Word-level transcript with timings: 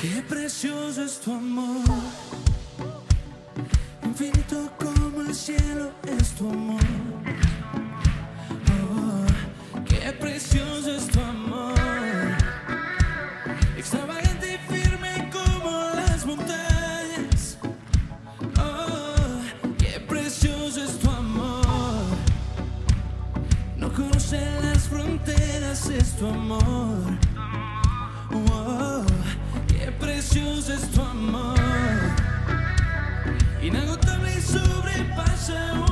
Qué 0.00 0.22
precioso 0.28 1.02
es 1.04 1.18
tu 1.20 1.32
amor, 1.32 1.82
infinito 4.02 4.70
como 4.78 5.22
el 5.22 5.34
cielo 5.34 5.90
es 6.06 6.32
tu 6.32 6.50
amor. 6.50 6.80
Oh, 8.92 9.82
qué 9.86 10.12
precioso 10.12 10.94
es 10.94 11.06
tu 11.08 11.18
amor, 11.18 11.74
extravagante 13.78 14.54
y 14.54 14.72
firme 14.74 15.30
como 15.32 15.90
las 15.94 16.26
montañas. 16.26 17.56
Oh, 18.60 19.40
qué 19.78 19.98
precioso 20.06 20.84
es 20.84 20.98
tu 20.98 21.10
amor, 21.10 22.04
no 23.78 23.90
conoce 23.94 24.40
las 24.62 24.88
fronteras, 24.88 25.88
es 25.88 26.16
tu 26.18 26.26
amor. 26.26 27.25
Qué 30.36 30.42
precioso 30.42 30.74
es 30.74 30.90
tu 30.90 31.00
amor, 31.00 31.58
inagotable 33.62 34.36
y 34.36 34.40
sobrepasa 34.40 35.85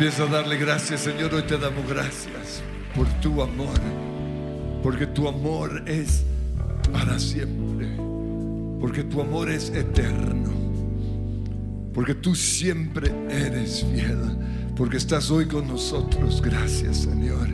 empieza 0.00 0.22
a 0.22 0.28
darle 0.28 0.56
gracias, 0.56 1.02
Señor. 1.02 1.34
Hoy 1.34 1.42
te 1.42 1.58
damos 1.58 1.86
gracias 1.86 2.62
por 2.96 3.06
tu 3.20 3.42
amor. 3.42 3.78
Porque 4.82 5.06
tu 5.06 5.28
amor 5.28 5.82
es 5.86 6.24
para 6.90 7.18
siempre. 7.18 7.86
Porque 8.80 9.04
tu 9.04 9.20
amor 9.20 9.50
es 9.50 9.68
eterno. 9.68 10.52
Porque 11.92 12.14
tú 12.14 12.34
siempre 12.34 13.12
eres 13.28 13.84
fiel. 13.92 14.38
Porque 14.74 14.96
estás 14.96 15.30
hoy 15.30 15.44
con 15.44 15.68
nosotros. 15.68 16.40
Gracias, 16.40 17.02
Señor. 17.02 17.48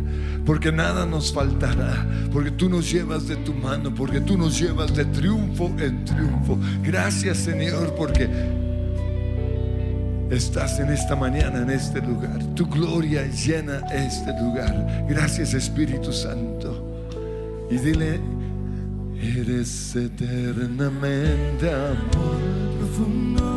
Porque 0.44 0.70
nada 0.70 1.04
nos 1.04 1.32
faltará. 1.32 2.06
Porque 2.32 2.52
tú 2.52 2.68
nos 2.68 2.88
llevas 2.88 3.26
de 3.26 3.34
tu 3.38 3.54
mano. 3.54 3.92
Porque 3.92 4.20
tú 4.20 4.38
nos 4.38 4.56
llevas 4.56 4.94
de 4.94 5.04
triunfo 5.06 5.74
en 5.80 6.04
triunfo. 6.04 6.56
Gracias, 6.84 7.38
Señor. 7.38 7.92
Porque 7.96 8.30
estás 10.30 10.78
en 10.78 10.90
esta 10.90 11.16
mañana, 11.16 11.62
en 11.62 11.70
este 11.70 12.00
lugar. 12.00 12.38
Tu 12.54 12.66
gloria 12.66 13.26
llena 13.26 13.80
este 13.92 14.32
lugar. 14.40 15.06
Gracias 15.08 15.54
Espíritu 15.54 16.12
Santo. 16.12 16.84
Y 17.70 17.78
dile, 17.78 18.20
eres 19.20 19.96
eternamente 19.96 21.70
amor. 21.70 22.40
profundo 22.78 23.55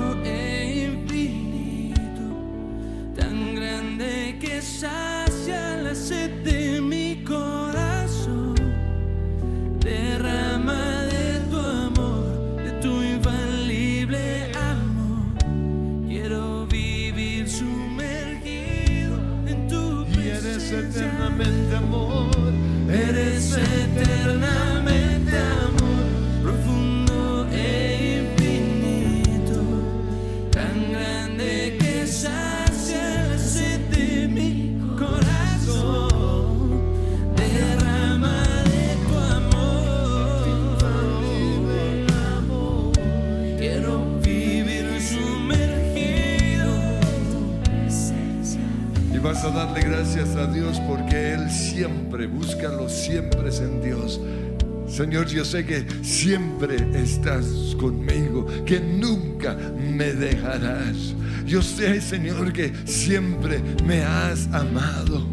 A 49.42 49.52
darle 49.52 49.82
gracias 49.82 50.36
a 50.36 50.48
Dios 50.48 50.82
porque 50.86 51.34
Él 51.34 51.50
siempre, 51.50 52.28
búscalo 52.28 52.90
siempre 52.90 53.50
en 53.56 53.82
Dios. 53.82 54.20
Señor, 54.86 55.28
yo 55.28 55.46
sé 55.46 55.66
que 55.66 55.86
siempre 56.04 56.76
estás 56.94 57.76
conmigo, 57.80 58.46
que 58.66 58.82
nunca 58.82 59.56
me 59.78 60.12
dejarás. 60.12 61.16
Yo 61.46 61.62
sé, 61.62 62.02
Señor, 62.02 62.52
que 62.52 62.74
siempre 62.84 63.62
me 63.86 64.04
has 64.04 64.48
amado, 64.54 65.26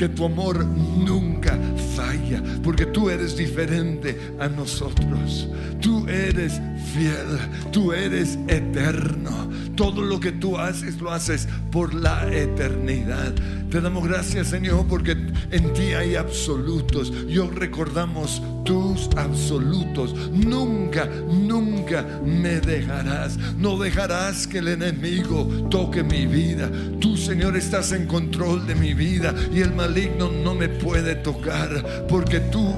que 0.00 0.08
tu 0.08 0.24
amor 0.24 0.64
nunca 0.64 1.58
falla, 1.94 2.42
porque 2.62 2.86
tú 2.86 3.10
eres 3.10 3.36
diferente 3.36 4.18
a 4.40 4.48
nosotros. 4.48 5.46
Tú 5.78 6.08
eres 6.08 6.58
fiel, 6.94 7.38
tú 7.70 7.92
eres 7.92 8.38
eterno. 8.48 9.50
Todo 9.76 10.00
lo 10.00 10.18
que 10.18 10.32
tú 10.32 10.56
haces 10.56 10.98
lo 11.02 11.10
haces 11.10 11.46
por 11.70 11.92
la 11.92 12.34
eternidad. 12.34 13.34
Te 13.70 13.80
damos 13.80 14.08
gracias, 14.08 14.48
Señor, 14.48 14.86
porque 14.88 15.12
en 15.12 15.72
ti 15.74 15.92
hay 15.92 16.16
absolutos. 16.16 17.12
Yo 17.28 17.50
recordamos 17.50 18.42
tus 18.64 19.08
absolutos. 19.16 20.14
Nunca, 20.32 21.06
nunca 21.06 22.04
me 22.24 22.60
dejarás. 22.60 23.38
No 23.56 23.78
dejarás 23.78 24.46
que 24.46 24.58
el 24.58 24.68
enemigo 24.68 25.44
toque 25.70 26.02
mi 26.02 26.26
vida. 26.26 26.70
Tú, 27.00 27.16
Señor, 27.16 27.56
estás 27.56 27.92
en 27.92 28.06
control 28.06 28.66
de 28.66 28.74
mi 28.74 28.92
vida 28.92 29.34
y 29.52 29.60
el 29.60 29.72
no 29.90 30.54
me 30.54 30.68
puede 30.68 31.16
tocar 31.16 32.06
porque 32.08 32.38
tú 32.38 32.72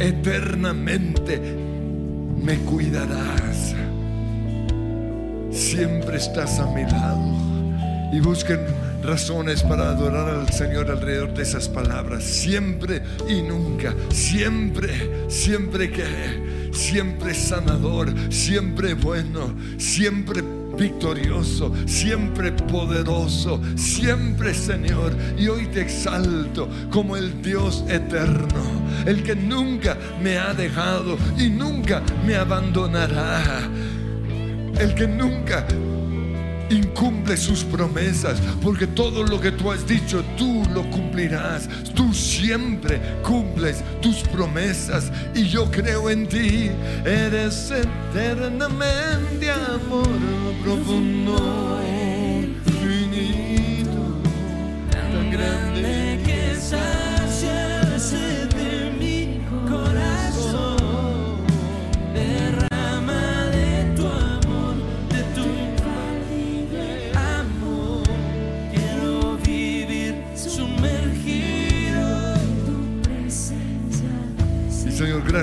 eternamente 0.00 1.40
me 2.42 2.56
cuidarás. 2.58 3.74
Siempre 5.52 6.16
estás 6.16 6.58
a 6.58 6.66
mi 6.66 6.82
lado. 6.82 7.38
Y 8.12 8.20
busquen 8.20 8.60
razones 9.04 9.62
para 9.62 9.90
adorar 9.90 10.28
al 10.30 10.48
Señor 10.52 10.90
alrededor 10.90 11.32
de 11.32 11.42
esas 11.42 11.68
palabras. 11.68 12.24
Siempre 12.24 13.02
y 13.28 13.42
nunca. 13.42 13.94
Siempre, 14.10 15.28
siempre 15.28 15.90
que. 15.92 16.70
Siempre 16.72 17.34
sanador. 17.34 18.12
Siempre 18.30 18.94
bueno. 18.94 19.54
Siempre 19.78 20.42
victorioso, 20.78 21.72
siempre 21.86 22.52
poderoso, 22.52 23.60
siempre 23.76 24.54
Señor. 24.54 25.12
Y 25.36 25.48
hoy 25.48 25.66
te 25.66 25.82
exalto 25.82 26.68
como 26.90 27.16
el 27.16 27.42
Dios 27.42 27.84
eterno, 27.88 28.62
el 29.04 29.22
que 29.22 29.34
nunca 29.34 29.96
me 30.22 30.38
ha 30.38 30.54
dejado 30.54 31.18
y 31.36 31.50
nunca 31.50 32.02
me 32.26 32.36
abandonará, 32.36 33.68
el 34.78 34.94
que 34.94 35.06
nunca 35.06 35.66
incumple 36.70 37.36
sus 37.36 37.64
promesas, 37.64 38.40
porque 38.62 38.86
todo 38.86 39.22
lo 39.24 39.40
que 39.40 39.52
tú 39.52 39.70
has 39.70 39.86
dicho, 39.86 40.24
tú 40.36 40.62
lo 40.72 40.88
cumplirás. 40.90 41.68
Tú 41.94 42.12
siempre 42.12 43.00
cumples 43.22 43.82
tus 44.00 44.18
promesas 44.18 45.10
y 45.34 45.44
yo 45.44 45.70
creo 45.70 46.10
en 46.10 46.26
ti. 46.28 46.70
Eres 47.04 47.70
eternamente 47.70 49.50
amor 49.50 50.08
profundo, 50.62 51.80
infinito, 52.66 54.20
tan 54.90 55.30
grande 55.30 56.20
que 56.24 56.54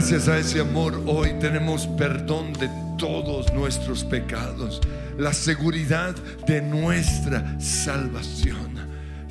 gracias 0.08 0.28
a 0.28 0.38
ese 0.38 0.60
amor 0.60 1.02
hoy 1.08 1.34
tenemos 1.40 1.88
perdón 1.88 2.54
de 2.54 2.70
todos 2.96 3.52
nuestros 3.54 4.04
pecados, 4.04 4.80
la 5.18 5.34
seguridad 5.34 6.14
de 6.46 6.62
nuestra 6.62 7.60
salvación. 7.60 8.75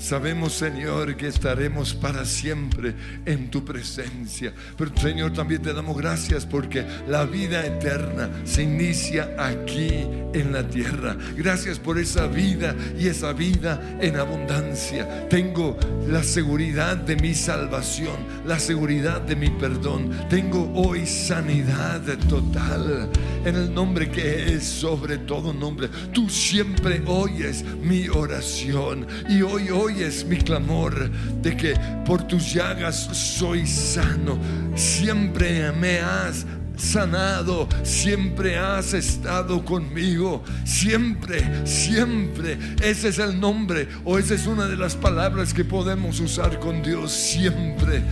Sabemos, 0.05 0.53
Señor, 0.53 1.17
que 1.17 1.29
estaremos 1.29 1.95
para 1.95 2.27
siempre 2.27 2.95
en 3.25 3.51
tu 3.51 3.65
presencia. 3.65 4.53
Pero, 4.77 4.95
Señor, 4.99 5.33
también 5.33 5.63
te 5.63 5.73
damos 5.73 5.97
gracias 5.97 6.45
porque 6.45 6.85
la 7.09 7.25
vida 7.25 7.65
eterna 7.65 8.29
se 8.45 8.65
inicia 8.65 9.35
aquí 9.39 10.07
en 10.35 10.53
la 10.53 10.69
tierra. 10.69 11.17
Gracias 11.35 11.79
por 11.79 11.99
esa 11.99 12.27
vida 12.27 12.77
y 12.99 13.07
esa 13.07 13.33
vida 13.33 13.97
en 13.99 14.17
abundancia. 14.17 15.27
Tengo 15.31 15.79
la 16.07 16.23
seguridad 16.23 16.99
de 16.99 17.17
mi 17.17 17.33
salvación, 17.33 18.17
la 18.47 18.59
seguridad 18.59 19.23
de 19.23 19.37
mi 19.37 19.49
perdón. 19.49 20.11
Tengo 20.29 20.71
hoy 20.75 21.07
sanidad 21.07 22.03
total 22.29 23.09
en 23.43 23.57
el 23.57 23.73
nombre 23.73 24.11
que 24.11 24.53
es 24.53 24.65
sobre 24.65 25.17
todo 25.17 25.55
nombre. 25.55 25.89
Tú 26.13 26.29
siempre 26.29 27.03
oyes 27.07 27.65
mi 27.83 28.09
oración 28.09 29.07
y 29.31 29.41
hoy 29.41 29.94
oyes 29.95 30.25
mi 30.25 30.37
clamor 30.37 31.11
de 31.43 31.57
que 31.57 31.75
por 32.05 32.27
tus 32.27 32.53
llagas 32.53 32.97
soy 33.13 33.67
sano. 33.67 34.39
Siempre 34.75 35.71
me 35.73 36.01
has 36.01 36.47
sanado, 36.77 37.69
siempre 37.83 38.59
has 38.59 38.95
estado 38.95 39.65
conmigo, 39.65 40.43
siempre, 40.65 41.67
siempre. 41.67 42.59
Ese 42.83 43.09
es 43.09 43.19
el 43.19 43.39
nombre 43.39 43.89
o 44.05 44.19
esa 44.19 44.35
es 44.35 44.47
una 44.47 44.67
de 44.67 44.77
las 44.77 44.97
palabras 44.97 45.55
que 45.55 45.65
podemos 45.65 46.19
usar 46.21 46.59
con 46.59 46.83
Dios, 46.83 47.13
siempre. 47.13 48.03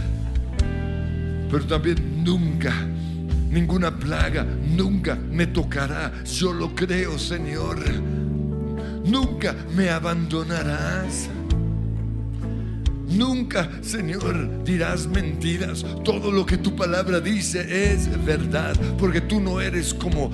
Pero 1.50 1.66
también 1.66 2.24
nunca, 2.24 2.72
ninguna 3.50 3.90
plaga, 3.98 4.44
nunca 4.44 5.16
me 5.16 5.46
tocará. 5.48 6.12
Yo 6.24 6.52
lo 6.52 6.74
creo, 6.74 7.18
Señor. 7.18 7.80
Nunca 9.04 9.54
me 9.74 9.90
abandonarás. 9.90 11.28
Nunca, 13.16 13.70
Señor, 13.82 14.64
dirás 14.64 15.06
mentiras. 15.06 15.84
Todo 16.04 16.30
lo 16.30 16.46
que 16.46 16.58
tu 16.58 16.74
palabra 16.74 17.20
dice 17.20 17.92
es 17.92 18.08
verdad, 18.24 18.74
porque 18.98 19.20
tú 19.20 19.40
no 19.40 19.60
eres 19.60 19.92
como 19.94 20.30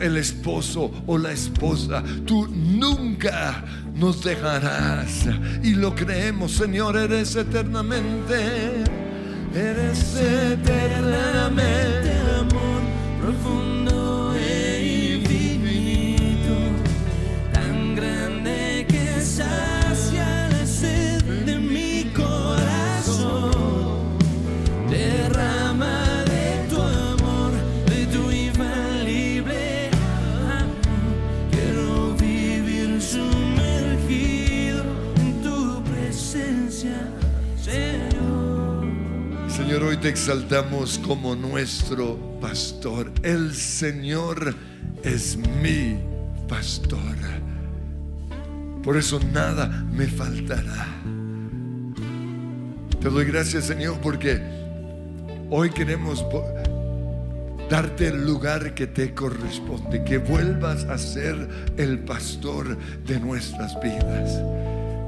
el 0.00 0.16
esposo 0.16 0.90
o 1.06 1.16
la 1.18 1.32
esposa. 1.32 2.02
Tú 2.26 2.46
nunca 2.48 3.64
nos 3.94 4.22
dejarás. 4.22 5.26
Y 5.62 5.74
lo 5.74 5.94
creemos, 5.94 6.52
Señor, 6.52 6.96
eres 6.96 7.34
eternamente. 7.36 8.84
Eres 9.54 10.14
eternamente 10.14 12.12
amor 12.38 12.82
profundo 13.20 13.87
exaltamos 40.08 40.98
como 40.98 41.34
nuestro 41.34 42.16
pastor. 42.40 43.12
El 43.22 43.54
Señor 43.54 44.54
es 45.02 45.36
mi 45.62 45.98
pastor. 46.48 46.98
Por 48.82 48.96
eso 48.96 49.20
nada 49.32 49.84
me 49.92 50.06
faltará. 50.06 50.86
Te 53.00 53.08
doy 53.08 53.26
gracias, 53.26 53.66
Señor, 53.66 53.98
porque 54.00 54.40
hoy 55.50 55.70
queremos 55.70 56.24
darte 57.68 58.08
el 58.08 58.24
lugar 58.24 58.74
que 58.74 58.86
te 58.86 59.14
corresponde, 59.14 60.02
que 60.04 60.18
vuelvas 60.18 60.84
a 60.84 60.96
ser 60.96 61.48
el 61.76 61.98
pastor 62.00 62.76
de 63.06 63.20
nuestras 63.20 63.78
vidas. 63.80 64.40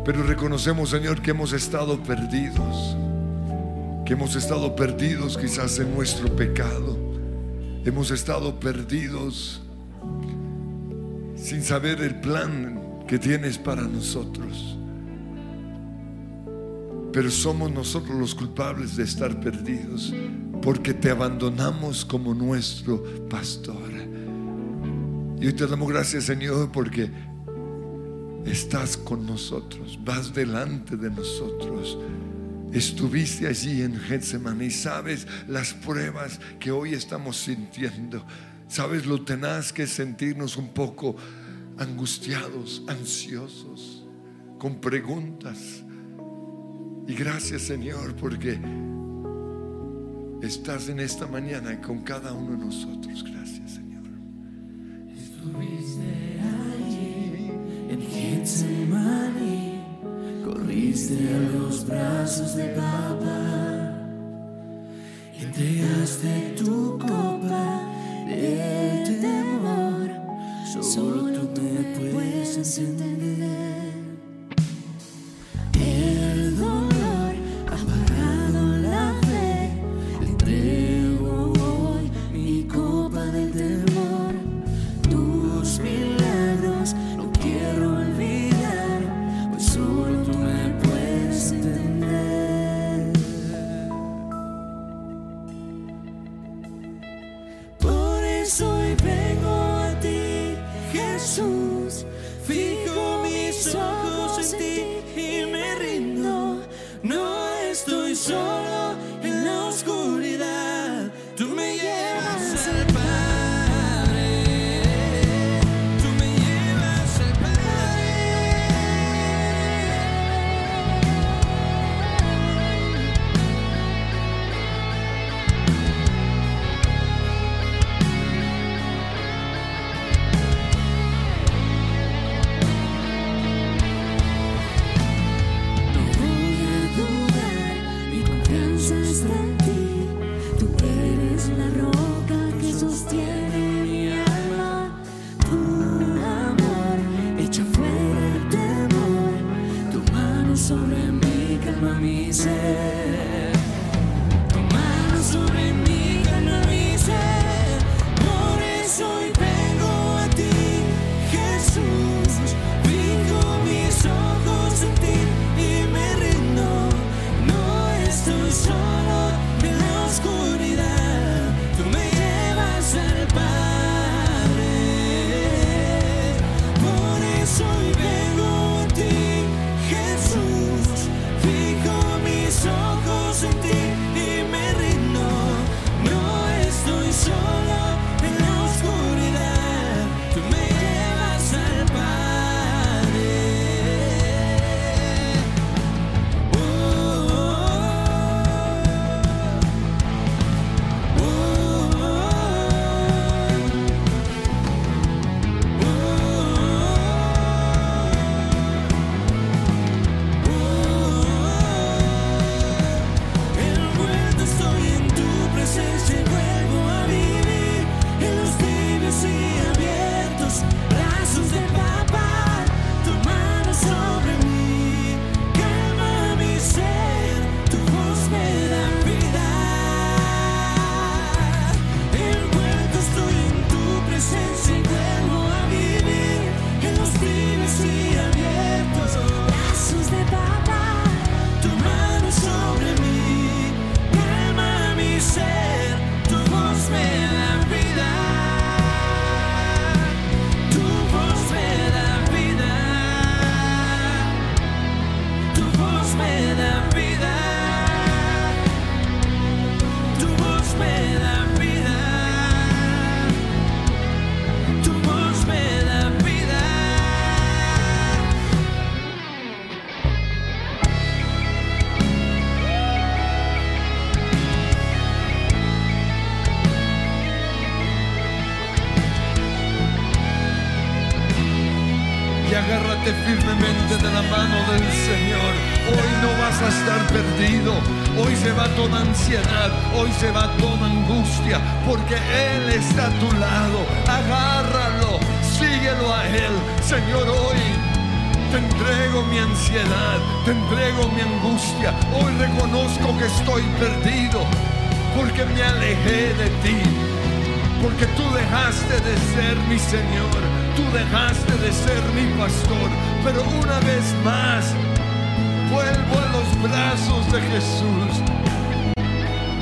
Pero 0.04 0.22
reconocemos, 0.22 0.90
Señor, 0.90 1.22
que 1.22 1.30
hemos 1.30 1.52
estado 1.52 2.02
perdidos, 2.02 2.96
hemos 4.12 4.34
estado 4.34 4.74
perdidos 4.74 5.38
quizás 5.38 5.78
en 5.78 5.94
nuestro 5.94 6.34
pecado, 6.34 6.98
hemos 7.84 8.10
estado 8.10 8.58
perdidos 8.58 9.62
sin 11.36 11.62
saber 11.62 12.00
el 12.00 12.20
plan 12.20 13.04
que 13.06 13.18
tienes 13.18 13.56
para 13.56 13.82
nosotros. 13.82 14.76
Pero 17.12 17.30
somos 17.30 17.70
nosotros 17.70 18.16
los 18.18 18.34
culpables 18.34 18.96
de 18.96 19.04
estar 19.04 19.38
perdidos 19.40 20.12
porque 20.60 20.92
te 20.92 21.10
abandonamos 21.10 22.04
como 22.04 22.34
nuestro 22.34 23.02
pastor. 23.28 23.90
Y 25.40 25.46
hoy 25.46 25.52
te 25.52 25.66
damos 25.66 25.88
gracias, 25.88 26.24
Señor, 26.24 26.70
porque 26.72 27.10
estás 28.44 28.96
con 28.96 29.24
nosotros, 29.24 29.98
vas 30.04 30.34
delante 30.34 30.96
de 30.96 31.10
nosotros. 31.10 31.96
Estuviste 32.72 33.48
allí 33.48 33.82
en 33.82 33.96
Getsemaní 33.96 34.66
y 34.66 34.70
sabes 34.70 35.26
las 35.48 35.74
pruebas 35.74 36.40
que 36.60 36.70
hoy 36.70 36.94
estamos 36.94 37.36
sintiendo. 37.36 38.24
Sabes 38.68 39.06
lo 39.06 39.24
tenaz 39.24 39.72
que 39.72 39.82
es 39.82 39.90
sentirnos 39.90 40.56
un 40.56 40.68
poco 40.68 41.16
angustiados, 41.78 42.82
ansiosos, 42.86 44.06
con 44.58 44.80
preguntas. 44.80 45.82
Y 47.08 47.14
gracias 47.14 47.62
Señor 47.62 48.14
porque 48.14 48.60
estás 50.42 50.88
en 50.88 51.00
esta 51.00 51.26
mañana 51.26 51.80
con 51.80 52.02
cada 52.02 52.32
uno 52.32 52.52
de 52.52 52.58
nosotros. 52.66 53.24
Gracias 53.24 53.72
Señor. 53.72 54.04
Estuviste 55.12 56.38
allí 56.40 57.50
en 57.88 58.00
Getsemaní, 58.02 59.69
corriste 60.50 61.14
a 61.34 61.58
los 61.58 61.86
brazos 61.86 62.56
de 62.56 62.64
papá, 62.70 63.94
entregaste 65.38 66.54
tu 66.56 66.98
copa 66.98 67.82
de 68.26 69.18
temor, 69.20 70.10
solo 70.82 71.40
tú 71.48 71.62
me 71.62 72.10
puedes 72.10 72.78
entender. 72.78 73.79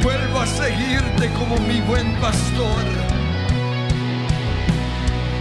Vuelvo 0.02 0.40
a 0.40 0.46
seguirte 0.46 1.28
como 1.38 1.56
mi 1.68 1.80
buen 1.82 2.14
pastor. 2.20 2.84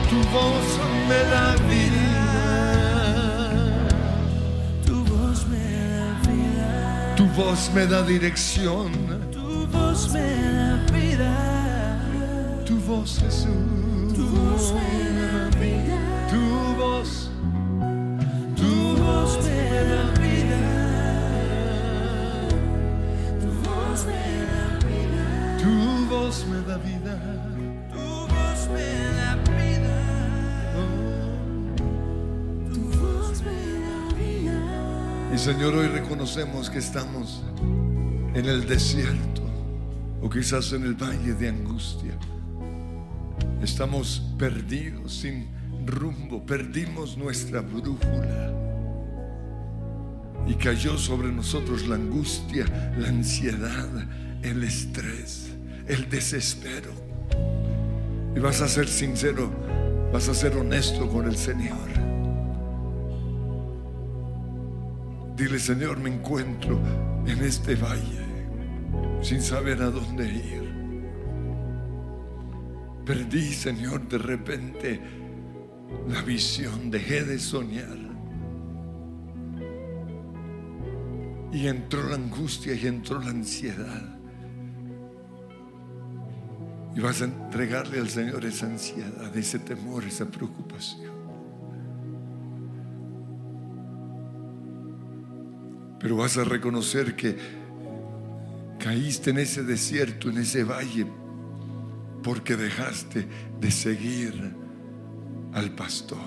Tu 0.10 0.18
voz 0.36 0.68
me 1.10 1.20
da 1.34 1.56
vida. 1.72 2.10
Tu 4.86 4.96
voz 5.04 5.46
me 5.48 5.66
da 5.96 6.08
vida. 6.30 7.16
Tu 7.16 7.26
voz 7.28 7.72
me 7.74 7.86
da 7.86 8.02
dirección. 8.02 8.92
Tu 9.32 9.68
voz 9.68 10.12
me 10.14 10.30
da 10.54 10.76
vida. 10.92 11.34
Tu 12.66 12.76
voz, 12.80 13.20
Jesús. 13.20 14.14
Tu 14.16 14.24
voz 14.26 14.74
me 14.74 15.04
da 15.04 15.07
voz 26.28 26.46
me 26.46 26.62
da 26.62 26.78
vida. 26.78 27.16
Tu 27.90 27.98
voz 27.98 28.70
me 28.74 28.90
da 29.18 29.36
vida. 29.56 29.98
Tu 32.74 32.82
voz 33.00 33.42
me 33.42 33.60
da 33.86 33.98
vida. 34.18 35.34
Y 35.34 35.38
Señor, 35.38 35.76
hoy 35.76 35.88
reconocemos 35.88 36.70
que 36.70 36.80
estamos 36.80 37.44
en 38.34 38.46
el 38.46 38.68
desierto 38.68 39.42
o 40.22 40.30
quizás 40.30 40.74
en 40.74 40.84
el 40.84 40.96
valle 40.96 41.34
de 41.34 41.48
angustia. 41.48 42.18
Estamos 43.62 44.22
perdidos, 44.38 45.14
sin 45.14 45.48
rumbo, 45.86 46.46
perdimos 46.46 47.18
nuestra 47.18 47.62
brújula. 47.62 48.54
Y 50.46 50.56
cayó 50.56 50.98
sobre 50.98 51.32
nosotros 51.32 51.88
la 51.88 51.96
angustia, 51.96 52.66
la 52.98 53.08
ansiedad, 53.08 53.90
el 54.44 54.64
estrés, 54.64 55.47
el 55.88 56.10
desespero. 56.10 56.92
Y 58.36 58.40
vas 58.40 58.62
a 58.62 58.68
ser 58.68 58.88
sincero, 58.88 59.50
vas 60.12 60.30
a 60.30 60.34
ser 60.34 60.56
honesto 60.56 61.08
con 61.10 61.28
el 61.28 61.38
Señor. 61.38 61.88
Dile, 65.36 65.60
Señor, 65.60 66.00
me 66.00 66.10
encuentro 66.10 66.80
en 67.26 67.44
este 67.44 67.76
valle 67.76 68.26
sin 69.22 69.42
saber 69.42 69.82
a 69.82 69.90
dónde 69.90 70.26
ir. 70.28 70.68
Perdí, 73.06 73.54
Señor, 73.54 74.08
de 74.08 74.18
repente 74.18 75.00
la 76.10 76.22
visión, 76.24 76.92
dejé 76.92 77.24
de 77.24 77.40
soñar. 77.40 77.98
Y 81.54 81.68
entró 81.68 82.10
la 82.10 82.16
angustia 82.16 82.74
y 82.74 82.88
entró 82.88 83.20
la 83.20 83.30
ansiedad. 83.30 84.17
Y 86.98 87.00
vas 87.00 87.22
a 87.22 87.26
entregarle 87.26 88.00
al 88.00 88.10
Señor 88.10 88.44
esa 88.44 88.66
ansiedad, 88.66 89.38
ese 89.38 89.60
temor, 89.60 90.04
esa 90.04 90.26
preocupación. 90.26 91.12
Pero 96.00 96.18
vas 96.18 96.40
a 96.40 96.44
reconocer 96.44 97.16
que 97.16 97.38
caíste 98.80 99.30
en 99.30 99.38
ese 99.38 99.62
desierto, 99.62 100.32
en 100.32 100.40
ese 100.40 100.64
valle, 100.64 101.06
porque 102.24 102.56
dejaste 102.56 103.28
de 103.62 103.70
seguir 103.70 104.56
al 105.54 105.70
pastor. 105.76 106.18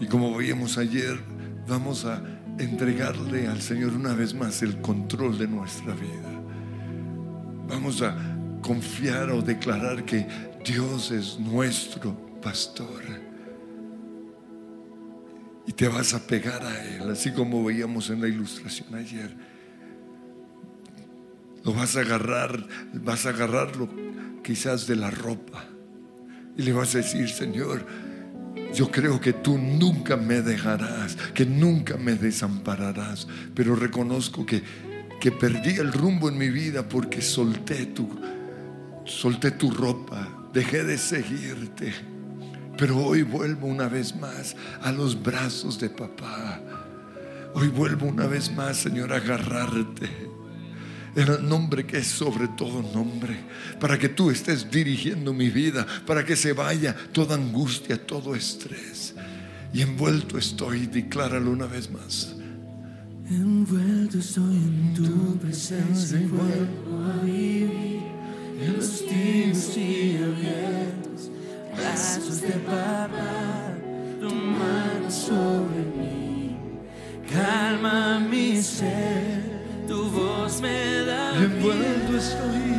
Y 0.00 0.06
como 0.06 0.34
veíamos 0.34 0.78
ayer, 0.78 1.20
vamos 1.68 2.06
a 2.06 2.24
entregarle 2.58 3.48
al 3.48 3.60
Señor 3.60 3.92
una 3.92 4.14
vez 4.14 4.32
más 4.32 4.62
el 4.62 4.80
control 4.80 5.36
de 5.36 5.46
nuestra 5.46 5.92
vida. 5.94 6.40
Vamos 7.68 8.00
a 8.00 8.32
confiar 8.62 9.30
o 9.30 9.42
declarar 9.42 10.04
que 10.04 10.26
Dios 10.64 11.10
es 11.10 11.38
nuestro 11.38 12.16
pastor. 12.40 13.02
Y 15.66 15.72
te 15.72 15.88
vas 15.88 16.14
a 16.14 16.26
pegar 16.26 16.64
a 16.64 16.84
Él, 16.84 17.10
así 17.10 17.32
como 17.32 17.64
veíamos 17.64 18.10
en 18.10 18.20
la 18.20 18.28
ilustración 18.28 18.94
ayer. 18.94 19.34
Lo 21.64 21.72
vas 21.74 21.96
a 21.96 22.00
agarrar, 22.00 22.66
vas 22.94 23.26
a 23.26 23.30
agarrarlo 23.30 23.88
quizás 24.42 24.86
de 24.86 24.96
la 24.96 25.10
ropa. 25.10 25.64
Y 26.56 26.62
le 26.62 26.72
vas 26.72 26.94
a 26.94 26.98
decir, 26.98 27.28
Señor, 27.28 27.86
yo 28.74 28.90
creo 28.90 29.20
que 29.20 29.32
tú 29.32 29.58
nunca 29.58 30.16
me 30.16 30.42
dejarás, 30.42 31.16
que 31.34 31.46
nunca 31.46 31.96
me 31.96 32.14
desampararás, 32.14 33.28
pero 33.54 33.76
reconozco 33.76 34.44
que, 34.44 34.62
que 35.20 35.30
perdí 35.30 35.76
el 35.76 35.92
rumbo 35.92 36.28
en 36.28 36.38
mi 36.38 36.50
vida 36.50 36.88
porque 36.88 37.22
solté 37.22 37.86
tu, 37.86 38.08
solté 39.04 39.50
tu 39.50 39.70
ropa, 39.70 40.28
dejé 40.52 40.84
de 40.84 40.98
seguirte. 40.98 41.92
Pero 42.76 42.98
hoy 42.98 43.22
vuelvo 43.22 43.66
una 43.66 43.88
vez 43.88 44.16
más 44.16 44.56
a 44.80 44.92
los 44.92 45.20
brazos 45.20 45.78
de 45.78 45.90
papá. 45.90 46.60
Hoy 47.54 47.68
vuelvo 47.68 48.06
una 48.06 48.26
vez 48.26 48.50
más, 48.50 48.78
Señor, 48.78 49.12
a 49.12 49.16
agarrarte 49.16 50.32
en 51.14 51.28
el 51.28 51.46
nombre 51.48 51.84
que 51.84 51.98
es 51.98 52.06
sobre 52.06 52.48
todo 52.48 52.82
nombre, 52.82 53.36
para 53.78 53.98
que 53.98 54.08
tú 54.08 54.30
estés 54.30 54.70
dirigiendo 54.70 55.32
mi 55.32 55.50
vida, 55.50 55.86
para 56.06 56.24
que 56.24 56.36
se 56.36 56.52
vaya 56.52 56.96
toda 57.12 57.34
angustia, 57.34 58.06
todo 58.06 58.34
estrés. 58.34 59.14
Y 59.74 59.82
envuelto 59.82 60.38
estoy, 60.38 60.86
decláralo 60.86 61.50
una 61.50 61.66
vez 61.66 61.90
más. 61.90 62.34
Envuelto 63.28 64.18
estoy 64.18 64.56
en 64.56 64.94
tu 64.94 65.38
presencia 65.38 66.18
y 66.18 66.26
vuelvo 66.26 67.04
a 67.04 67.24
vivir 67.24 68.02
los 68.68 69.06
tibios 69.06 69.76
y 69.76 70.16
abiertos 70.16 71.30
brazos 71.76 72.40
de 72.42 72.52
papá, 72.52 73.74
tu 74.20 74.34
mano 74.34 75.10
sobre 75.10 75.82
mí, 75.96 76.56
calma 77.32 78.20
mi 78.20 78.60
ser, 78.62 79.42
tu 79.88 80.10
voz 80.10 80.60
me 80.60 81.04
da 81.04 81.34
envuelto 81.36 82.16
estoy. 82.16 82.72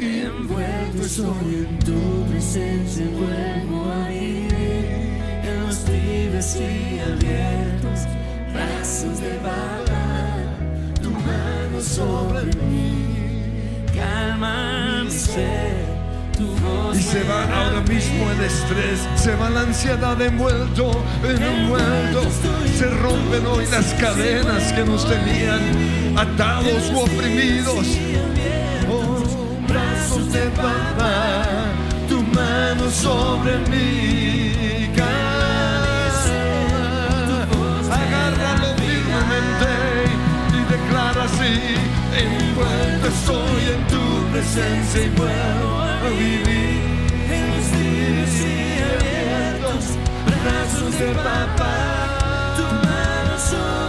Envuelto 0.00 1.02
estoy 1.02 1.66
en 1.68 1.78
tu 1.78 2.26
presencia 2.30 3.06
vuelvo 3.06 3.90
a 3.90 4.08
vivir 4.08 4.84
en 5.42 5.66
los 5.66 5.84
tibios 5.84 6.56
y 6.56 6.98
abiertos 6.98 8.00
brazos 8.52 9.20
de 9.20 9.34
papá, 9.36 10.36
tu 11.02 11.10
mano 11.10 11.80
sobre 11.80 12.44
mí, 12.66 13.03
calma 13.94 15.02
mi 15.04 15.10
ser, 15.10 15.86
tu 16.36 16.46
voz 16.62 16.98
Y 16.98 17.02
se 17.02 17.22
va 17.24 17.44
ahora 17.44 17.80
mismo 17.82 18.30
el 18.30 18.40
estrés, 18.44 19.00
se 19.16 19.34
va 19.36 19.50
la 19.50 19.60
ansiedad 19.60 20.20
envuelto, 20.20 20.90
en 21.22 21.42
envuelto. 21.42 22.22
Se 22.76 22.86
rompen 22.90 23.46
hoy 23.46 23.66
las 23.70 23.94
cadenas 23.94 24.72
que 24.72 24.84
nos 24.84 25.08
tenían 25.08 26.18
atados 26.18 26.90
o 26.94 27.04
oprimidos. 27.04 27.86
Oh, 28.90 29.66
brazos 29.68 30.32
de 30.32 30.46
papá, 30.50 31.44
tu 32.08 32.22
mano 32.22 32.90
sobre 32.90 33.58
mí. 33.70 34.54
Envuelto 42.16 43.08
estoy 43.08 43.62
en 43.74 43.86
tu 43.88 44.32
presencia 44.32 45.04
y 45.04 45.08
a 46.06 46.10
vivir 46.10 46.80
en 47.30 47.42
los 47.50 47.66
días 47.72 48.32
y 48.40 48.78
abiertos 48.92 49.84
brazos 50.42 50.98
de 50.98 51.14
papá. 51.14 52.54
tu 52.56 52.62
mano 52.86 53.83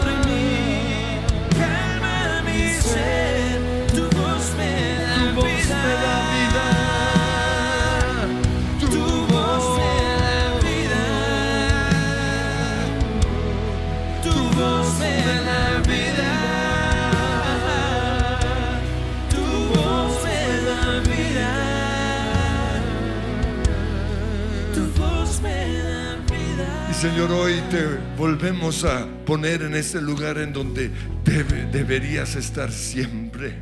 Señor, 26.99 27.31
hoy 27.31 27.61
te 27.69 27.85
volvemos 28.17 28.83
a 28.83 29.05
poner 29.25 29.61
en 29.63 29.75
ese 29.75 30.01
lugar 30.01 30.37
en 30.37 30.53
donde 30.53 30.89
debe- 31.23 31.69
deberías 31.71 32.35
estar 32.35 32.71
siempre. 32.71 33.55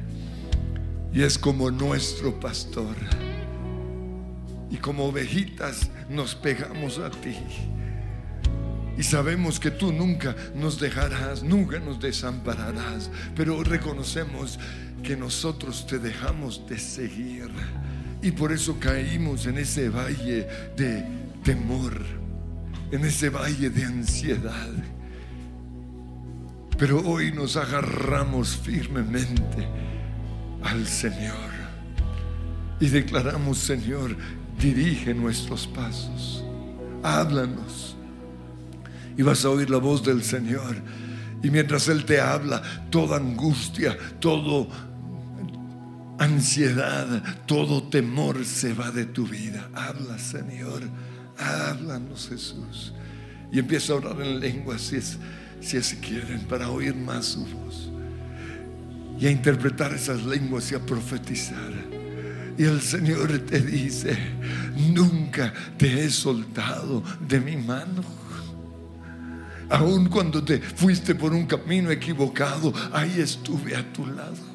Y 1.13 1.23
es 1.23 1.37
como 1.37 1.69
nuestro 1.71 2.39
pastor. 2.39 2.95
Y 4.69 4.77
como 4.77 5.05
ovejitas 5.05 5.89
nos 6.09 6.35
pegamos 6.35 6.99
a 6.99 7.09
ti. 7.09 7.35
Y 8.97 9.03
sabemos 9.03 9.59
que 9.59 9.71
tú 9.71 9.91
nunca 9.91 10.35
nos 10.55 10.79
dejarás, 10.79 11.43
nunca 11.43 11.79
nos 11.79 11.99
desampararás. 11.99 13.09
Pero 13.35 13.63
reconocemos 13.63 14.59
que 15.03 15.17
nosotros 15.17 15.85
te 15.87 15.97
dejamos 15.99 16.65
de 16.67 16.77
seguir. 16.79 17.49
Y 18.21 18.31
por 18.31 18.51
eso 18.53 18.79
caímos 18.79 19.47
en 19.47 19.57
ese 19.57 19.89
valle 19.89 20.47
de 20.77 21.03
temor, 21.43 22.01
en 22.93 23.03
ese 23.05 23.29
valle 23.29 23.71
de 23.71 23.85
ansiedad. 23.85 24.69
Pero 26.77 26.99
hoy 26.99 27.31
nos 27.31 27.57
agarramos 27.57 28.55
firmemente 28.55 29.67
al 30.61 30.85
Señor 30.85 31.49
y 32.79 32.89
declaramos, 32.89 33.57
Señor, 33.57 34.15
dirige 34.59 35.11
nuestros 35.15 35.65
pasos, 35.65 36.45
háblanos. 37.01 37.97
Y 39.17 39.23
vas 39.23 39.43
a 39.43 39.49
oír 39.49 39.71
la 39.71 39.77
voz 39.77 40.03
del 40.03 40.23
Señor. 40.23 40.75
Y 41.41 41.49
mientras 41.49 41.87
Él 41.87 42.05
te 42.05 42.21
habla, 42.21 42.61
toda 42.91 43.17
angustia, 43.17 43.97
todo 44.19 44.67
ansiedad, 46.19 47.23
todo 47.47 47.81
temor 47.89 48.45
se 48.45 48.75
va 48.75 48.91
de 48.91 49.05
tu 49.05 49.25
vida. 49.25 49.67
Habla, 49.73 50.19
Señor. 50.19 50.83
Háblanos, 51.43 52.29
Jesús. 52.29 52.93
Y 53.51 53.59
empieza 53.59 53.93
a 53.93 53.97
orar 53.97 54.21
en 54.21 54.39
lengua 54.39 54.77
si 54.79 54.95
es 54.95 55.17
si 55.59 55.95
quieren, 55.97 56.41
para 56.41 56.69
oír 56.69 56.95
más 56.95 57.25
su 57.25 57.45
voz. 57.45 57.89
Y 59.19 59.27
a 59.27 59.31
interpretar 59.31 59.93
esas 59.93 60.23
lenguas 60.23 60.71
y 60.71 60.75
a 60.75 60.79
profetizar. 60.79 61.71
Y 62.57 62.63
el 62.63 62.81
Señor 62.81 63.37
te 63.39 63.61
dice, 63.61 64.17
nunca 64.93 65.53
te 65.77 66.03
he 66.03 66.09
soltado 66.09 67.03
de 67.27 67.39
mi 67.39 67.57
mano. 67.57 68.03
Aun 69.69 70.07
cuando 70.07 70.43
te 70.43 70.59
fuiste 70.59 71.15
por 71.15 71.33
un 71.33 71.45
camino 71.45 71.89
equivocado, 71.89 72.73
ahí 72.91 73.19
estuve 73.19 73.75
a 73.75 73.93
tu 73.93 74.05
lado. 74.05 74.53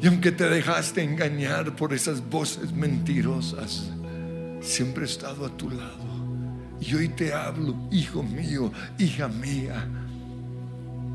Y 0.00 0.06
aunque 0.06 0.30
te 0.30 0.48
dejaste 0.48 1.02
engañar 1.02 1.74
por 1.74 1.94
esas 1.94 2.20
voces 2.28 2.72
mentirosas, 2.72 3.90
siempre 4.64 5.04
he 5.04 5.06
estado 5.06 5.46
a 5.46 5.56
tu 5.56 5.70
lado. 5.70 6.14
Y 6.80 6.94
hoy 6.94 7.08
te 7.08 7.32
hablo, 7.32 7.76
hijo 7.90 8.22
mío, 8.22 8.72
hija 8.98 9.28
mía. 9.28 9.86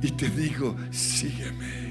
Y 0.01 0.11
te 0.11 0.29
digo, 0.29 0.75
sígueme. 0.91 1.89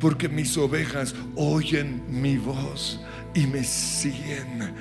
Porque 0.00 0.28
mis 0.28 0.56
ovejas 0.56 1.14
oyen 1.36 2.02
mi 2.08 2.36
voz 2.36 3.00
y 3.34 3.46
me 3.46 3.62
siguen. 3.62 4.74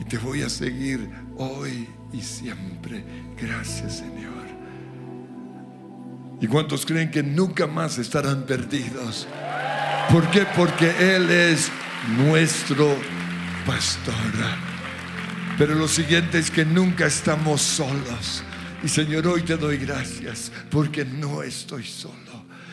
Y 0.00 0.04
te 0.04 0.18
voy 0.18 0.42
a 0.42 0.48
seguir 0.48 1.10
hoy 1.36 1.88
y 2.12 2.20
siempre. 2.20 3.04
Gracias, 3.40 3.98
Señor. 3.98 4.30
¿Y 6.40 6.46
cuántos 6.46 6.86
creen 6.86 7.10
que 7.10 7.22
nunca 7.22 7.66
más 7.66 7.98
estarán 7.98 8.44
perdidos? 8.46 9.28
¿Por 10.10 10.28
qué? 10.30 10.46
Porque 10.56 10.90
Él 11.14 11.30
es 11.30 11.70
nuestro 12.16 12.96
pastor. 13.70 14.14
Pero 15.56 15.76
lo 15.76 15.86
siguiente 15.86 16.38
es 16.38 16.50
que 16.50 16.64
nunca 16.64 17.06
estamos 17.06 17.62
solos. 17.62 18.42
Y 18.82 18.88
Señor, 18.88 19.28
hoy 19.28 19.42
te 19.42 19.56
doy 19.56 19.76
gracias 19.76 20.50
porque 20.70 21.04
no 21.04 21.42
estoy 21.42 21.84
solo. 21.84 22.16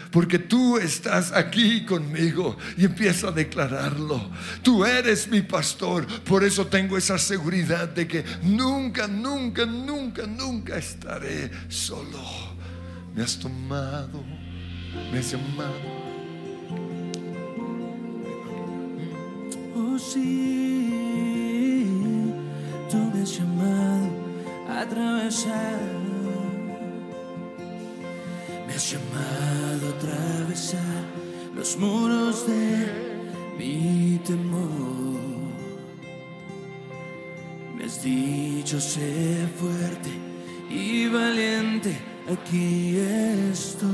Porque 0.09 0.39
tú 0.39 0.77
estás 0.77 1.31
aquí 1.33 1.85
conmigo 1.85 2.57
y 2.77 2.85
empieza 2.85 3.27
a 3.27 3.31
declararlo. 3.31 4.31
Tú 4.63 4.85
eres 4.85 5.27
mi 5.27 5.41
pastor. 5.41 6.07
Por 6.23 6.43
eso 6.43 6.65
tengo 6.65 6.97
esa 6.97 7.19
seguridad 7.19 7.89
de 7.89 8.07
que 8.07 8.23
nunca, 8.41 9.07
nunca, 9.07 9.65
nunca, 9.65 10.25
nunca 10.25 10.77
estaré 10.77 11.51
solo. 11.67 12.23
Me 13.13 13.21
has 13.21 13.37
tomado, 13.37 14.23
me 15.11 15.19
has 15.19 15.31
llamado. 15.31 15.97
Oh 19.75 19.99
sí, 19.99 20.66
llamado 23.31 24.09
a 24.69 24.81
atravesar. 24.81 25.79
Me 28.65 28.73
has 28.73 28.91
llamado 28.91 29.87
a 29.87 29.97
atravesar 29.97 31.03
los 31.55 31.77
muros 31.77 32.45
de 32.47 32.87
mi 33.57 34.19
temor. 34.25 35.17
Me 37.75 37.85
has 37.85 38.03
dicho 38.03 38.79
sé 38.79 39.47
fuerte 39.59 40.09
y 40.69 41.07
valiente, 41.07 41.97
aquí 42.31 42.97
estoy. 43.51 43.87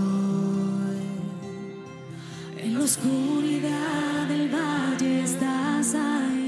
En 2.58 2.74
la 2.76 2.84
oscuridad 2.84 4.28
del 4.28 4.50
valle 4.50 5.24
estás 5.24 5.96
ahí. 5.96 6.42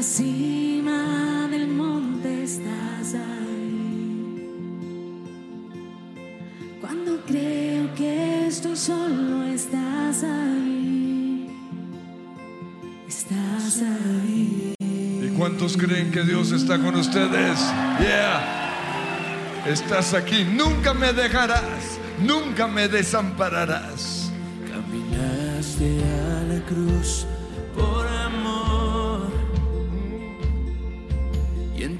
La 0.00 0.04
cima 0.04 1.46
del 1.50 1.68
monte 1.68 2.44
estás 2.44 3.12
ahí. 3.12 4.48
Cuando 6.80 7.20
creo 7.26 7.94
que 7.94 8.46
estoy 8.46 8.76
solo 8.76 9.42
estás 9.44 10.24
ahí. 10.24 11.50
Estás 13.06 13.82
ahí. 13.82 14.74
¿Y 14.80 15.28
cuántos 15.36 15.76
creen 15.76 16.10
que 16.10 16.22
Dios 16.22 16.50
está 16.52 16.78
con 16.78 16.94
ustedes? 16.94 17.58
Yeah. 18.00 19.66
Estás 19.66 20.14
aquí, 20.14 20.44
nunca 20.44 20.94
me 20.94 21.12
dejarás, 21.12 21.98
nunca 22.18 22.66
me 22.66 22.88
desampararás. 22.88 24.32
Caminaste 24.66 26.02
a 26.02 26.54
la 26.54 26.60
cruz 26.64 27.26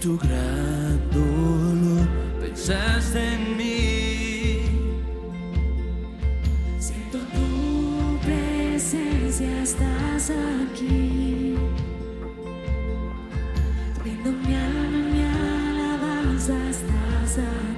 tu 0.00 0.16
gran 0.16 0.98
dolor 1.12 2.08
pensaste 2.40 3.34
en 3.34 3.56
mí. 3.58 4.62
Siento 6.78 7.18
tu 7.18 8.18
presencia, 8.24 9.62
estás 9.62 10.30
aquí. 10.30 11.54
Rindo 14.02 14.32
mi 14.32 14.54
alma, 14.54 14.98
mi 15.12 15.22
alabanza, 15.22 16.54
estás 16.70 17.38
aquí. 17.38 17.69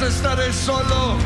Más 0.00 0.14
estaré 0.14 0.52
solo. 0.52 1.16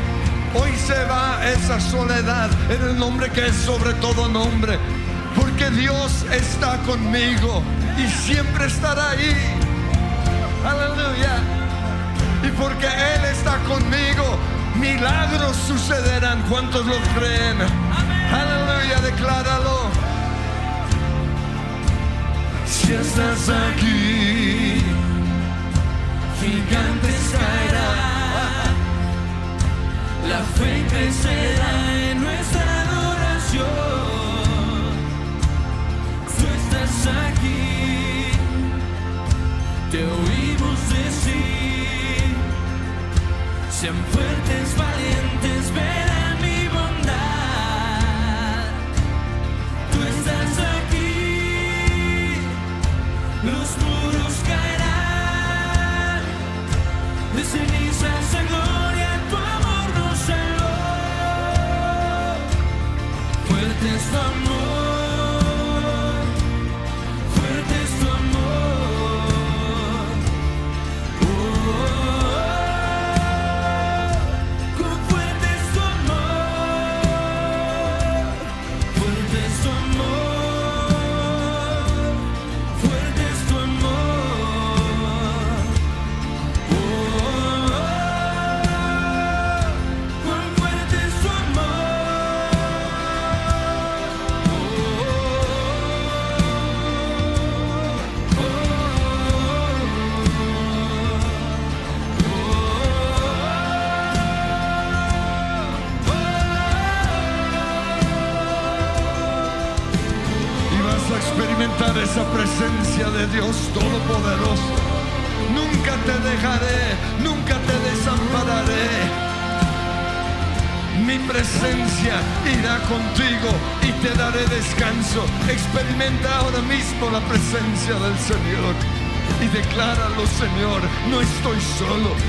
Hoy 0.55 0.71
se 0.87 1.05
va 1.05 1.41
esa 1.45 1.81
soledad 1.81 2.51
en 2.71 2.83
el 2.83 2.99
nombre 2.99 3.31
que 3.31 3.47
es 3.47 3.57
sobre 3.57 3.93
todo 3.95 4.29
nombre. 4.29 4.79
Porque 5.35 5.71
Dios 5.71 6.25
está 6.31 6.79
conmigo 6.79 7.63
y 7.99 8.09
siempre 8.09 8.67
estará 8.67 9.11
ahí. 9.11 9.35
Aleluya. 10.65 11.39
Y 12.43 12.49
porque 12.61 12.87
Él 12.87 13.25
está 13.31 13.59
conmigo, 13.69 14.39
milagros 14.77 15.57
sucederán. 15.67 16.43
¿Cuántos 16.49 16.85
lo 16.87 16.97
creen? 17.17 17.59
Aleluya, 18.33 19.01
decláralo. 19.03 19.81
Si 22.67 22.93
estás 22.93 23.49
aquí, 23.49 24.83
gigantes 26.41 27.33
caerán, 27.33 28.12
la 30.33 30.43
fe 30.57 30.73
crecerá 30.89 31.73
en 32.09 32.23
nuestra 32.23 32.65
adoración. 32.85 33.67
Tú 36.37 36.45
estás 36.59 36.95
aquí, 37.27 38.33
te 39.91 40.01
oímos 40.21 40.79
decir, 40.99 42.31
sean 43.79 43.99
fuertes, 44.13 44.67
valientes, 44.85 45.63
verán 45.75 46.02
there's 63.85 64.01
some 64.03 64.45
moon 64.45 64.62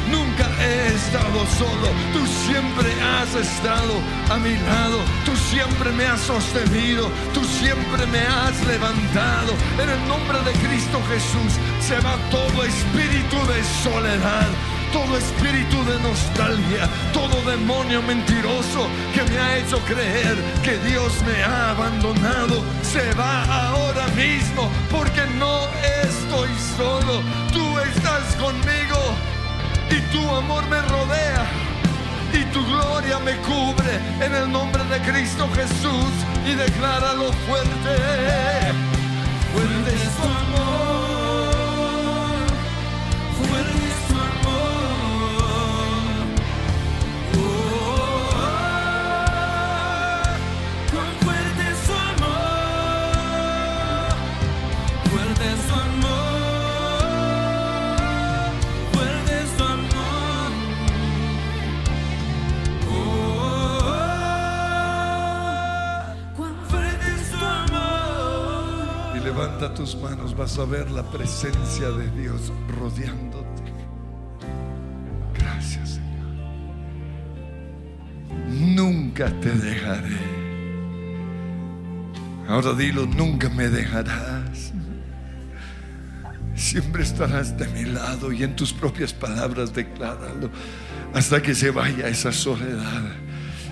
nunca 0.09 0.49
he 0.59 0.87
estado 0.93 1.45
solo. 1.57 1.87
Tú 2.13 2.25
siempre 2.47 2.89
has 3.01 3.33
estado 3.35 3.93
a 4.29 4.37
mi 4.37 4.55
lado, 4.57 4.99
tú 5.25 5.35
siempre 5.35 5.91
me 5.91 6.05
has 6.05 6.21
sostenido, 6.21 7.09
tú 7.33 7.43
siempre 7.43 8.05
me 8.07 8.19
has 8.19 8.65
levantado. 8.65 9.53
En 9.81 9.89
el 9.89 10.07
nombre 10.07 10.39
de 10.39 10.53
Cristo 10.65 10.99
Jesús 11.09 11.53
se 11.79 11.99
va 12.01 12.17
todo 12.29 12.63
espíritu 12.63 13.37
de 13.47 13.63
soledad, 13.83 14.49
todo 14.91 15.17
espíritu 15.17 15.83
de 15.85 15.99
nostalgia, 15.99 16.89
todo 17.13 17.41
demonio 17.49 18.01
mentiroso 18.01 18.87
que 19.13 19.23
me 19.23 19.37
ha 19.37 19.57
hecho 19.57 19.77
creer 19.85 20.37
que 20.63 20.77
Dios 20.89 21.13
me 21.25 21.43
ha 21.43 21.71
abandonado, 21.71 22.63
se 22.81 23.13
va 23.13 23.43
ahora 23.69 24.07
mismo 24.09 24.69
porque 24.91 25.21
no 25.39 25.67
estoy 26.03 26.49
solo, 26.77 27.21
tú 27.51 27.79
estás 27.79 28.35
conmigo 28.35 29.32
y 29.95 30.01
tu 30.11 30.29
amor 30.35 30.65
me 30.67 30.81
rodea. 30.81 31.45
Y 32.33 32.43
tu 32.51 32.65
gloria 32.65 33.19
me 33.19 33.35
cubre 33.37 33.93
en 34.19 34.33
el 34.33 34.51
nombre 34.51 34.83
de 34.85 34.99
Cristo 35.01 35.47
Jesús 35.53 36.13
y 36.45 36.53
decláralo 36.53 37.31
fuerte. 37.45 37.95
Fuerte 39.53 39.91
vas 70.33 70.57
a 70.57 70.65
ver 70.65 70.89
la 70.91 71.03
presencia 71.03 71.89
de 71.89 72.09
Dios 72.21 72.51
rodeándote. 72.79 73.63
Gracias, 75.37 75.91
Señor. 75.91 76.25
Nunca 78.49 79.29
te 79.39 79.51
dejaré. 79.51 80.43
Ahora 82.47 82.73
dilo, 82.73 83.05
nunca 83.05 83.49
me 83.49 83.69
dejarás. 83.69 84.73
Siempre 86.55 87.03
estarás 87.03 87.57
de 87.57 87.67
mi 87.69 87.85
lado 87.85 88.31
y 88.31 88.43
en 88.43 88.55
tus 88.55 88.73
propias 88.73 89.13
palabras 89.13 89.73
decláralo 89.73 90.49
hasta 91.13 91.41
que 91.41 91.55
se 91.55 91.71
vaya 91.71 92.07
esa 92.07 92.31
soledad. 92.31 93.03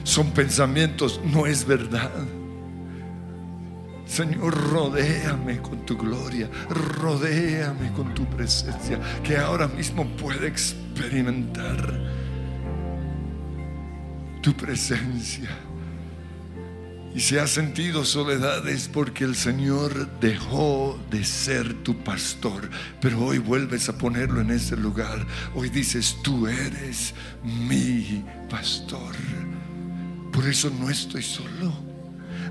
Son 0.04 0.32
pensamientos, 0.32 1.20
no 1.24 1.46
es 1.46 1.66
verdad. 1.66 2.12
Señor, 4.12 4.54
rodéame 4.54 5.62
con 5.62 5.86
tu 5.86 5.96
gloria, 5.98 6.50
rodéame 6.70 7.94
con 7.94 8.14
tu 8.14 8.26
presencia, 8.26 9.00
que 9.24 9.38
ahora 9.38 9.70
mismo 9.70 10.06
pueda 10.18 10.48
experimentar 10.48 11.98
tu 14.42 14.54
presencia. 14.54 15.50
Y 17.16 17.22
si 17.22 17.38
has 17.38 17.52
sentido 17.52 18.04
soledad 18.04 18.68
es 18.68 18.90
porque 18.90 19.24
el 19.24 19.34
Señor 19.34 20.10
dejó 20.20 21.00
de 21.10 21.24
ser 21.24 21.74
tu 21.76 21.96
pastor, 22.04 22.70
pero 23.00 23.18
hoy 23.22 23.38
vuelves 23.38 23.88
a 23.88 23.98
ponerlo 23.98 24.42
en 24.42 24.52
ese 24.52 24.76
lugar. 24.76 25.26
Hoy 25.56 25.70
dices, 25.70 26.18
tú 26.22 26.48
eres 26.48 27.14
mi 27.46 28.26
pastor. 28.50 29.16
Por 30.34 30.50
eso 30.50 30.70
no 30.70 30.90
estoy 30.90 31.24
solo. 31.24 31.91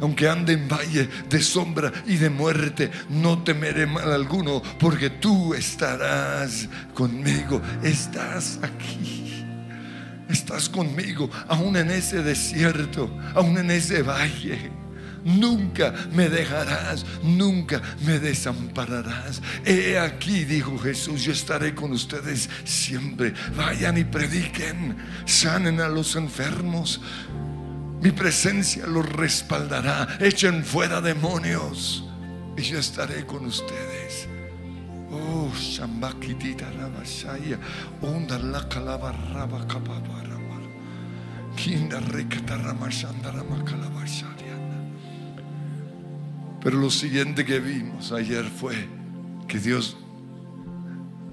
Aunque 0.00 0.28
ande 0.28 0.54
en 0.54 0.68
valle 0.68 1.08
de 1.28 1.42
sombra 1.42 1.92
y 2.06 2.16
de 2.16 2.30
muerte, 2.30 2.90
no 3.08 3.42
temeré 3.42 3.86
mal 3.86 4.12
alguno, 4.12 4.62
porque 4.78 5.10
tú 5.10 5.54
estarás 5.54 6.68
conmigo. 6.94 7.60
Estás 7.82 8.58
aquí. 8.62 9.44
Estás 10.28 10.68
conmigo, 10.68 11.28
aún 11.48 11.76
en 11.76 11.90
ese 11.90 12.22
desierto, 12.22 13.10
aún 13.34 13.58
en 13.58 13.70
ese 13.72 14.02
valle. 14.02 14.70
Nunca 15.24 15.92
me 16.12 16.28
dejarás, 16.28 17.04
nunca 17.22 17.82
me 18.06 18.18
desampararás. 18.18 19.42
He 19.64 19.98
aquí, 19.98 20.44
dijo 20.44 20.78
Jesús, 20.78 21.22
yo 21.22 21.32
estaré 21.32 21.74
con 21.74 21.92
ustedes 21.92 22.48
siempre. 22.64 23.34
Vayan 23.56 23.98
y 23.98 24.04
prediquen, 24.04 24.96
sanen 25.26 25.80
a 25.80 25.88
los 25.88 26.16
enfermos. 26.16 27.00
Mi 28.00 28.10
presencia 28.12 28.86
los 28.86 29.06
respaldará. 29.10 30.16
Echen 30.20 30.64
fuera 30.64 31.00
demonios 31.00 32.04
y 32.56 32.62
yo 32.62 32.78
estaré 32.78 33.26
con 33.26 33.46
ustedes. 33.46 34.28
Oh, 35.12 35.50
Shambakitita 35.54 36.70
Ramashaya, 36.70 37.58
Onda 38.00 38.38
la 38.38 38.68
calabarraba 38.68 39.66
capabarama, 39.66 40.60
Kinda 41.56 42.00
recata 42.00 42.56
ramashanda. 42.56 43.30
Pero 46.62 46.78
lo 46.78 46.90
siguiente 46.90 47.44
que 47.44 47.58
vimos 47.58 48.12
ayer 48.12 48.44
fue 48.44 48.86
que 49.48 49.58
Dios 49.58 49.96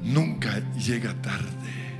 nunca 0.01 0.61
llega 0.73 1.13
tarde, 1.21 1.97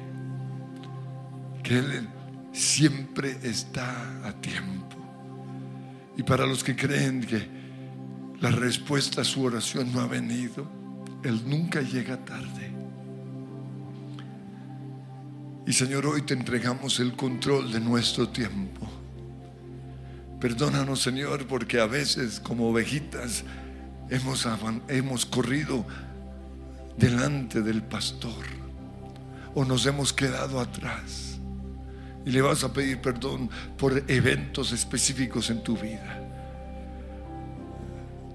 que 1.61 1.79
Él 1.79 2.07
siempre 2.51 3.37
está 3.43 4.27
a 4.27 4.33
tiempo. 4.33 4.97
Y 6.17 6.23
para 6.23 6.45
los 6.45 6.63
que 6.63 6.75
creen 6.75 7.21
que 7.21 7.47
la 8.39 8.51
respuesta 8.51 9.21
a 9.21 9.23
su 9.23 9.43
oración 9.43 9.91
no 9.93 10.01
ha 10.01 10.07
venido, 10.07 10.67
Él 11.23 11.41
nunca 11.47 11.81
llega 11.81 12.23
tarde. 12.25 12.71
Y 15.65 15.73
Señor, 15.73 16.05
hoy 16.05 16.21
te 16.21 16.33
entregamos 16.33 16.99
el 16.99 17.13
control 17.15 17.71
de 17.71 17.79
nuestro 17.79 18.29
tiempo. 18.29 18.87
Perdónanos, 20.39 21.01
Señor, 21.01 21.45
porque 21.47 21.79
a 21.79 21.87
veces 21.87 22.39
como 22.39 22.69
ovejitas 22.69 23.43
hemos, 24.09 24.47
hemos 24.87 25.25
corrido 25.25 25.85
delante 26.97 27.61
del 27.61 27.83
pastor 27.83 28.45
o 29.55 29.65
nos 29.65 29.85
hemos 29.85 30.13
quedado 30.13 30.59
atrás. 30.59 31.36
Y 32.27 32.31
le 32.31 32.41
vas 32.41 32.65
a 32.65 32.73
pedir 32.73 32.99
perdón 32.99 33.49
por 33.77 34.03
eventos 34.09 34.73
específicos 34.73 35.49
en 35.49 35.63
tu 35.63 35.77
vida 35.77 36.27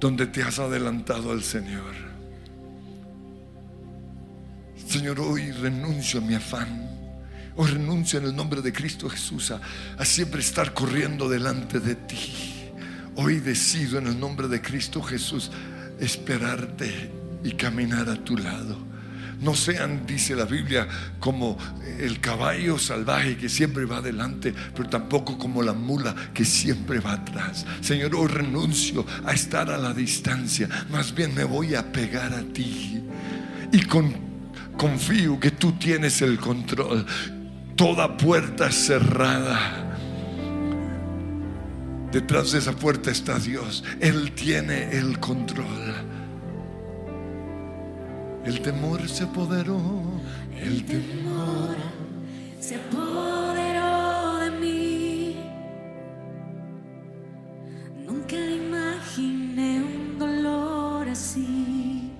donde 0.01 0.27
te 0.27 0.43
has 0.43 0.59
adelantado 0.59 1.31
al 1.31 1.45
Señor. 1.45 1.95
Señor, 4.89 5.21
hoy 5.21 5.53
renuncio 5.53 6.21
a 6.21 6.25
mi 6.25 6.35
afán. 6.35 6.89
Hoy 7.55 7.71
renuncio 7.71 8.19
en 8.19 8.25
el 8.25 8.35
nombre 8.35 8.63
de 8.63 8.73
Cristo 8.73 9.11
Jesús 9.11 9.51
a, 9.51 9.61
a 9.99 10.05
siempre 10.07 10.41
estar 10.41 10.73
corriendo 10.73 11.29
delante 11.29 11.79
de 11.79 11.95
ti. 11.95 12.73
Hoy 13.15 13.41
decido 13.41 13.99
en 13.99 14.07
el 14.07 14.19
nombre 14.19 14.49
de 14.49 14.63
Cristo 14.63 15.03
Jesús 15.03 15.53
esperarte 16.01 17.11
y 17.45 17.53
caminar 17.53 18.09
a 18.09 18.17
tu 18.17 18.39
lado. 18.39 18.92
No 19.43 19.57
sean, 19.57 20.07
dice 20.07 20.37
la 20.37 20.45
Biblia, 20.45 20.87
como 21.19 21.59
el 21.99 22.21
caballo 22.21 22.79
salvaje 22.79 23.37
que 23.37 23.49
siempre 23.49 23.85
va 23.85 23.97
adelante, 23.97 24.55
pero 24.75 24.89
tampoco 24.89 25.37
como 25.37 25.63
la 25.63 25.73
mula 25.73 26.15
que 26.33 26.45
siempre 26.45 27.01
va 27.01 27.15
atrás. 27.15 27.67
Señor, 27.81 28.15
hoy 28.15 28.29
renuncio 28.29 29.05
a 29.25 29.33
estar 29.33 29.69
a 29.69 29.79
la 29.79 29.93
distancia, 29.93 30.69
más 30.91 31.13
bien 31.13 31.35
me 31.35 31.43
voy 31.43 31.75
a 31.75 31.93
pegar 31.93 32.33
a 32.33 32.43
ti. 32.43 33.03
Y 33.73 33.83
con, 33.83 34.15
confío 34.77 35.41
que 35.41 35.51
tú 35.51 35.73
tienes 35.73 36.23
el 36.23 36.39
control. 36.39 37.05
Toda 37.75 38.17
puerta 38.17 38.71
cerrada. 38.71 39.99
Detrás 42.13 42.53
de 42.53 42.59
esa 42.59 42.73
puerta 42.73 43.11
está 43.11 43.41
Dios. 43.41 43.83
Él 43.99 44.33
tiene 44.33 44.97
el 44.97 45.19
control. 45.19 46.12
El 48.45 48.61
temor 48.61 49.09
se 49.09 49.25
apoderó. 49.25 49.81
El 50.61 50.85
temor. 50.85 51.77
se 52.61 52.77
apoderó 52.77 54.39
de 54.39 54.51
mí. 54.51 55.37
Nunca 58.05 58.37
imaginé 58.37 59.81
un 59.81 60.19
dolor 60.19 61.09
así. 61.09 62.11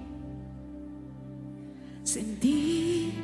Sentí 2.05 3.15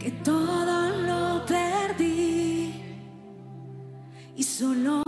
que 0.00 0.10
todo 0.10 0.88
lo 1.06 1.46
perdí 1.46 2.74
y 4.36 4.42
solo 4.42 5.02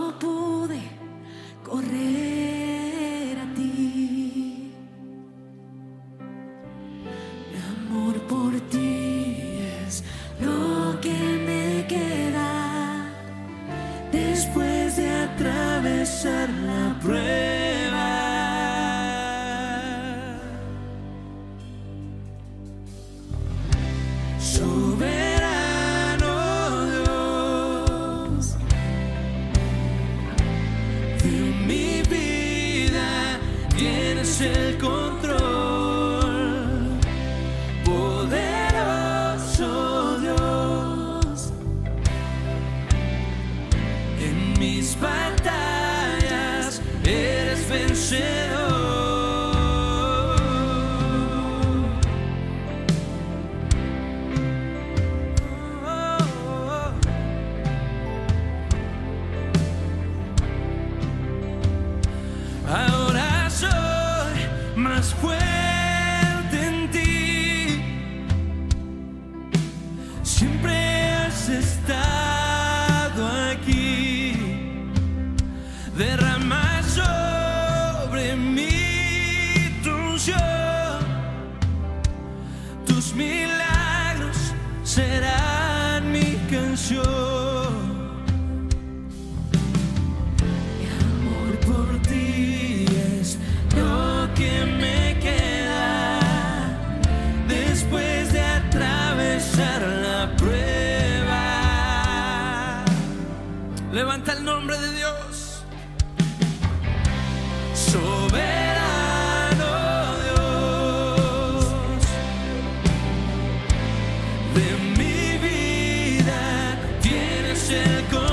tienes 117.75 118.24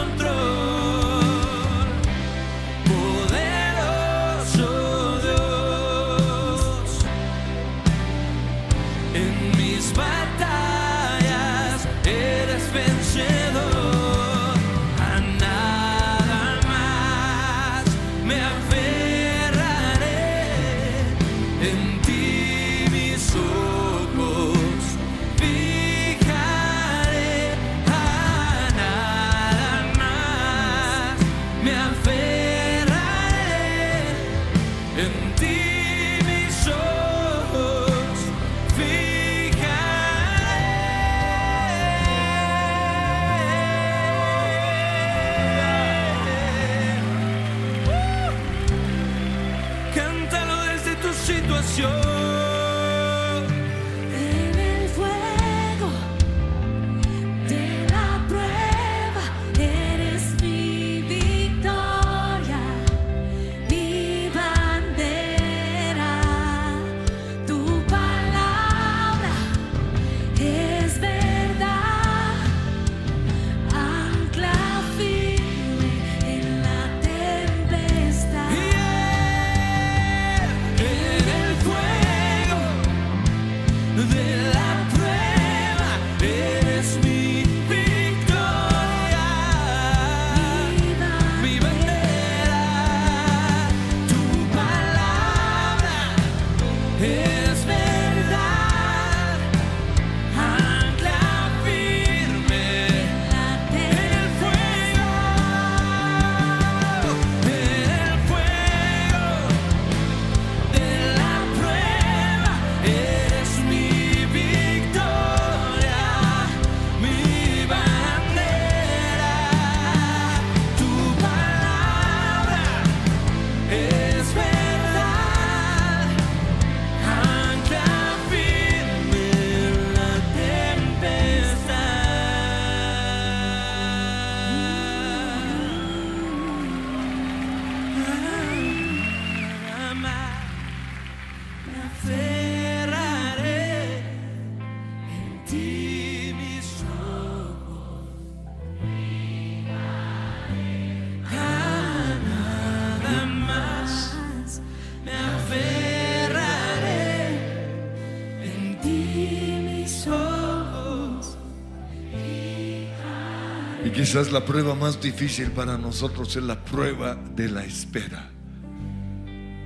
quizás 164.12 164.30
la 164.30 164.44
prueba 164.44 164.74
más 164.74 165.00
difícil 165.00 165.52
para 165.52 165.78
nosotros 165.78 166.36
es 166.36 166.42
la 166.42 166.62
prueba 166.62 167.14
de 167.14 167.48
la 167.48 167.64
espera. 167.64 168.30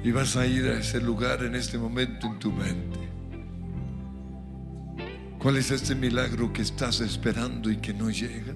Y 0.04 0.12
vas 0.12 0.36
a 0.36 0.46
ir 0.46 0.66
a 0.66 0.78
ese 0.78 1.00
lugar 1.00 1.42
en 1.42 1.56
este 1.56 1.76
momento 1.76 2.28
en 2.28 2.38
tu 2.38 2.52
mente. 2.52 3.00
¿Cuál 5.40 5.56
es 5.56 5.72
este 5.72 5.96
milagro 5.96 6.52
que 6.52 6.62
estás 6.62 7.00
esperando 7.00 7.72
y 7.72 7.78
que 7.78 7.92
no 7.92 8.08
llega? 8.08 8.54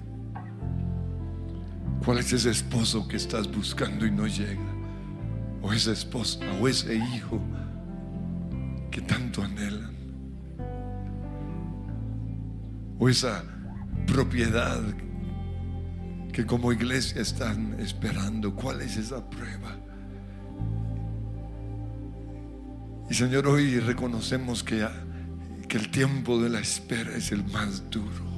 ¿Cuál 2.05 2.19
es 2.19 2.31
ese 2.31 2.51
esposo 2.51 3.05
que 3.05 3.17
estás 3.17 3.51
buscando 3.51 4.05
y 4.05 4.11
no 4.11 4.27
llega? 4.27 4.73
O 5.61 5.73
esa 5.73 5.91
esposa 5.91 6.39
o 6.61 6.69
ese 6.69 6.95
hijo 6.95 7.41
que 8.89 9.01
tanto 9.01 9.43
anhelan. 9.43 9.93
O 12.97 13.09
esa 13.09 13.43
propiedad 14.07 14.81
que 16.31 16.45
como 16.45 16.71
iglesia 16.71 17.21
están 17.21 17.79
esperando. 17.79 18.55
¿Cuál 18.55 18.81
es 18.81 18.97
esa 18.97 19.29
prueba? 19.29 19.75
Y 23.09 23.13
Señor, 23.13 23.47
hoy 23.47 23.79
reconocemos 23.79 24.63
que, 24.63 24.87
que 25.67 25.77
el 25.77 25.89
tiempo 25.91 26.41
de 26.41 26.49
la 26.49 26.59
espera 26.59 27.15
es 27.15 27.31
el 27.31 27.43
más 27.45 27.89
duro. 27.89 28.31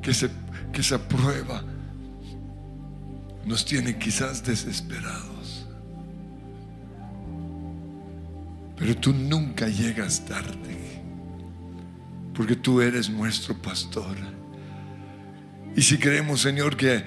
Que, 0.00 0.14
se, 0.14 0.30
que 0.72 0.80
esa 0.80 0.98
prueba 1.08 1.62
nos 3.44 3.64
tiene 3.64 3.98
quizás 3.98 4.44
desesperados. 4.44 5.66
Pero 8.76 8.96
tú 8.96 9.12
nunca 9.12 9.68
llegas 9.68 10.24
tarde, 10.24 11.02
porque 12.34 12.56
tú 12.56 12.80
eres 12.80 13.10
nuestro 13.10 13.54
pastor. 13.60 14.16
Y 15.76 15.82
si 15.82 15.98
creemos, 15.98 16.40
Señor, 16.40 16.76
que, 16.76 17.04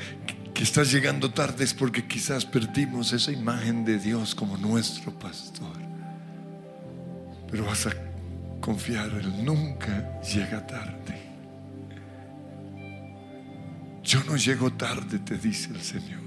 estás 0.55 0.91
llegando 0.91 1.31
tarde 1.31 1.65
es 1.65 1.73
porque 1.73 2.07
quizás 2.07 2.45
perdimos 2.45 3.11
esa 3.11 3.31
imagen 3.31 3.83
de 3.83 3.99
Dios 3.99 4.33
como 4.33 4.55
nuestro 4.57 5.11
pastor. 5.19 5.77
Pero 7.51 7.65
vas 7.65 7.87
a 7.87 7.91
confiar, 8.61 9.09
Él 9.09 9.43
nunca 9.43 10.21
llega 10.21 10.65
tarde. 10.65 11.21
Yo 14.03 14.23
no 14.23 14.37
llego 14.37 14.71
tarde, 14.71 15.19
te 15.19 15.37
dice 15.37 15.71
el 15.71 15.81
Señor. 15.81 16.21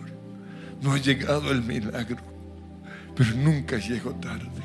No 0.83 0.93
ha 0.93 0.99
llegado 0.99 1.51
el 1.51 1.63
milagro, 1.63 2.23
pero 3.17 3.31
nunca 3.35 3.79
llego 3.79 4.15
tarde. 4.17 4.63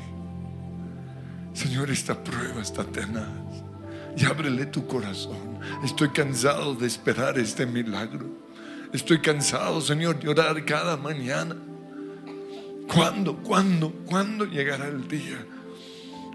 Señor, 1.54 1.90
esta 1.90 2.22
prueba 2.22 2.60
está 2.60 2.84
tenaz. 2.84 3.62
Y 4.16 4.24
ábrele 4.24 4.66
tu 4.66 4.86
corazón. 4.86 5.58
Estoy 5.84 6.10
cansado 6.10 6.74
de 6.74 6.86
esperar 6.86 7.38
este 7.38 7.66
milagro. 7.66 8.26
Estoy 8.92 9.20
cansado, 9.20 9.80
Señor, 9.80 10.20
de 10.20 10.28
orar 10.28 10.64
cada 10.64 10.96
mañana. 10.96 11.56
¿Cuándo, 12.92 13.36
cuándo, 13.42 13.92
cuándo 14.06 14.44
llegará 14.44 14.88
el 14.88 15.08
día? 15.08 15.46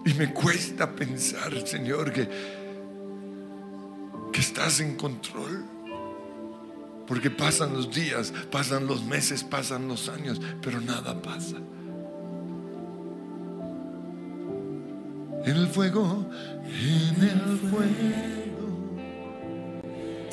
Y 0.05 0.13
me 0.15 0.33
cuesta 0.33 0.95
pensar, 0.95 1.67
Señor, 1.67 2.11
que, 2.11 2.27
que 4.33 4.39
estás 4.39 4.79
en 4.79 4.95
control. 4.95 5.65
Porque 7.05 7.29
pasan 7.29 7.73
los 7.73 7.93
días, 7.93 8.33
pasan 8.51 8.87
los 8.87 9.03
meses, 9.05 9.43
pasan 9.43 9.87
los 9.87 10.09
años, 10.09 10.41
pero 10.61 10.81
nada 10.81 11.21
pasa. 11.21 11.57
En 15.47 15.55
el 15.55 15.67
fuego, 15.67 16.25
en 16.65 17.23
el 17.23 17.57
fuego. 17.69 18.67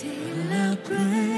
De 0.02 0.44
la 0.50 0.76
prueba 0.82 1.33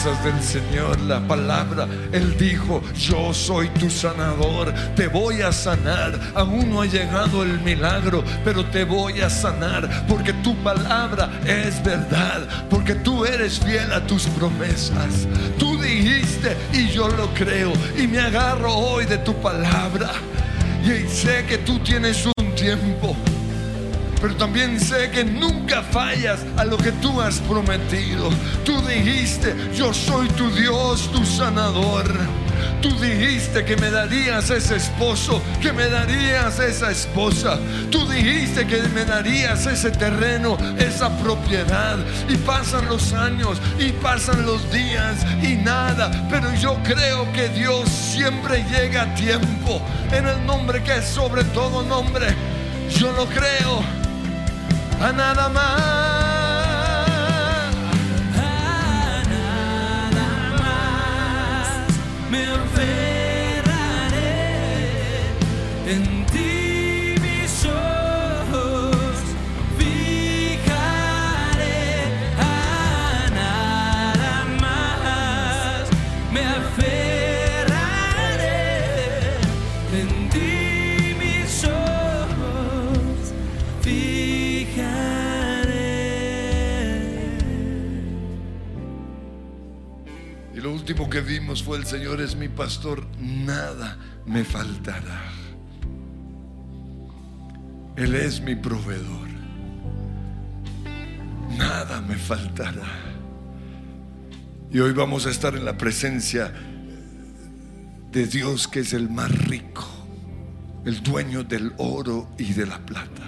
promesas 0.00 0.24
del 0.24 0.42
Señor, 0.42 1.00
la 1.00 1.20
palabra. 1.20 1.86
Él 2.12 2.36
dijo, 2.38 2.82
yo 2.96 3.32
soy 3.34 3.68
tu 3.70 3.90
sanador, 3.90 4.72
te 4.94 5.08
voy 5.08 5.42
a 5.42 5.52
sanar. 5.52 6.18
Aún 6.34 6.70
no 6.70 6.82
ha 6.82 6.86
llegado 6.86 7.42
el 7.42 7.60
milagro, 7.60 8.22
pero 8.44 8.64
te 8.66 8.84
voy 8.84 9.20
a 9.20 9.30
sanar 9.30 10.06
porque 10.06 10.32
tu 10.32 10.54
palabra 10.62 11.30
es 11.46 11.82
verdad, 11.82 12.66
porque 12.68 12.94
tú 12.94 13.24
eres 13.24 13.58
fiel 13.60 13.92
a 13.92 14.06
tus 14.06 14.26
promesas. 14.26 15.26
Tú 15.58 15.80
dijiste 15.80 16.56
y 16.72 16.88
yo 16.88 17.08
lo 17.08 17.28
creo 17.34 17.72
y 17.96 18.06
me 18.06 18.20
agarro 18.20 18.72
hoy 18.72 19.04
de 19.06 19.18
tu 19.18 19.34
palabra. 19.34 20.10
Y 20.82 21.06
sé 21.08 21.44
que 21.46 21.58
tú 21.58 21.78
tienes 21.80 22.26
un 22.26 22.54
tiempo 22.54 23.14
pero 24.20 24.36
también 24.36 24.78
sé 24.78 25.10
que 25.10 25.24
nunca 25.24 25.82
fallas 25.82 26.40
a 26.56 26.64
lo 26.64 26.76
que 26.76 26.92
tú 26.92 27.20
has 27.20 27.38
prometido. 27.40 28.30
Tú 28.64 28.80
dijiste, 28.82 29.54
yo 29.74 29.94
soy 29.94 30.28
tu 30.28 30.50
Dios, 30.50 31.10
tu 31.10 31.24
sanador. 31.24 32.04
Tú 32.82 32.90
dijiste 32.98 33.64
que 33.64 33.76
me 33.76 33.90
darías 33.90 34.50
ese 34.50 34.76
esposo, 34.76 35.42
que 35.60 35.72
me 35.72 35.88
darías 35.88 36.58
esa 36.58 36.90
esposa. 36.90 37.58
Tú 37.90 38.06
dijiste 38.08 38.66
que 38.66 38.82
me 38.94 39.04
darías 39.04 39.66
ese 39.66 39.90
terreno, 39.90 40.56
esa 40.78 41.10
propiedad. 41.18 41.98
Y 42.28 42.36
pasan 42.36 42.86
los 42.88 43.12
años 43.12 43.60
y 43.78 43.92
pasan 43.92 44.44
los 44.44 44.70
días 44.72 45.24
y 45.42 45.56
nada. 45.56 46.10
Pero 46.30 46.52
yo 46.54 46.76
creo 46.82 47.30
que 47.32 47.48
Dios 47.48 47.88
siempre 47.88 48.64
llega 48.70 49.02
a 49.02 49.14
tiempo. 49.14 49.80
En 50.12 50.26
el 50.26 50.44
nombre 50.46 50.82
que 50.82 50.96
es 50.96 51.06
sobre 51.06 51.44
todo 51.44 51.82
nombre. 51.82 52.34
Yo 52.98 53.12
lo 53.12 53.26
creo 53.26 53.99
a 55.00 55.12
nada 55.12 55.48
más. 55.48 55.80
A 58.36 59.22
nada 59.34 60.28
más 60.58 61.68
me 62.30 62.44
aferraré 62.44 63.64
en 65.86 66.19
último 90.90 91.08
que 91.08 91.20
vimos 91.20 91.62
fue 91.62 91.78
el 91.78 91.86
Señor 91.86 92.20
es 92.20 92.34
mi 92.34 92.48
pastor, 92.48 93.06
nada 93.20 93.96
me 94.26 94.42
faltará. 94.42 95.22
Él 97.94 98.16
es 98.16 98.40
mi 98.40 98.56
proveedor. 98.56 99.28
Nada 101.56 102.00
me 102.00 102.16
faltará. 102.16 102.88
Y 104.72 104.80
hoy 104.80 104.92
vamos 104.92 105.26
a 105.26 105.30
estar 105.30 105.54
en 105.54 105.64
la 105.64 105.78
presencia 105.78 106.52
de 108.10 108.26
Dios 108.26 108.66
que 108.66 108.80
es 108.80 108.92
el 108.92 109.08
más 109.08 109.30
rico, 109.46 109.86
el 110.84 111.04
dueño 111.04 111.44
del 111.44 111.72
oro 111.76 112.30
y 112.36 112.52
de 112.52 112.66
la 112.66 112.84
plata. 112.84 113.22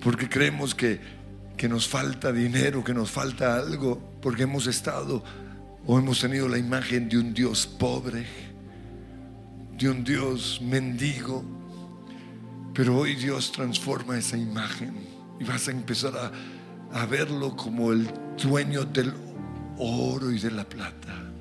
Porque 0.00 0.28
creemos 0.28 0.76
que, 0.76 1.00
que 1.56 1.68
nos 1.68 1.88
falta 1.88 2.30
dinero, 2.30 2.84
que 2.84 2.94
nos 2.94 3.10
falta 3.10 3.56
algo, 3.56 4.00
porque 4.22 4.44
hemos 4.44 4.68
estado 4.68 5.24
o 5.86 5.98
hemos 5.98 6.20
tenido 6.20 6.48
la 6.48 6.58
imagen 6.58 7.08
de 7.08 7.18
un 7.18 7.34
Dios 7.34 7.66
pobre, 7.66 8.26
de 9.76 9.90
un 9.90 10.04
Dios 10.04 10.60
mendigo. 10.62 11.44
Pero 12.74 12.98
hoy 12.98 13.16
Dios 13.16 13.52
transforma 13.52 14.16
esa 14.16 14.36
imagen 14.36 14.94
y 15.38 15.44
vas 15.44 15.68
a 15.68 15.72
empezar 15.72 16.14
a, 16.16 17.00
a 17.00 17.06
verlo 17.06 17.56
como 17.56 17.92
el 17.92 18.08
dueño 18.42 18.84
del 18.84 19.12
oro 19.78 20.30
y 20.30 20.38
de 20.38 20.50
la 20.50 20.64
plata. 20.64 21.32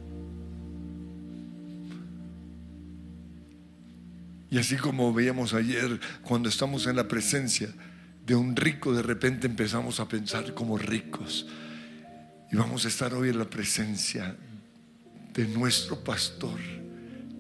Y 4.50 4.58
así 4.58 4.76
como 4.76 5.14
veíamos 5.14 5.54
ayer, 5.54 6.00
cuando 6.24 6.50
estamos 6.50 6.86
en 6.86 6.98
la 6.98 7.08
presencia 7.08 7.70
de 8.26 8.36
un 8.36 8.56
rico, 8.56 8.94
de 8.94 9.02
repente 9.02 9.48
empezamos 9.48 10.02
a 10.02 10.10
pensar 10.10 10.54
como 10.54 10.78
ricos. 10.78 11.48
Y 12.52 12.58
vamos 12.58 12.84
a 12.84 12.90
estar 12.90 13.14
hoy 13.14 13.30
en 13.30 13.40
la 13.40 13.50
presencia 13.50 14.36
de 15.34 15.48
nuestro 15.48 16.04
pastor, 16.04 16.60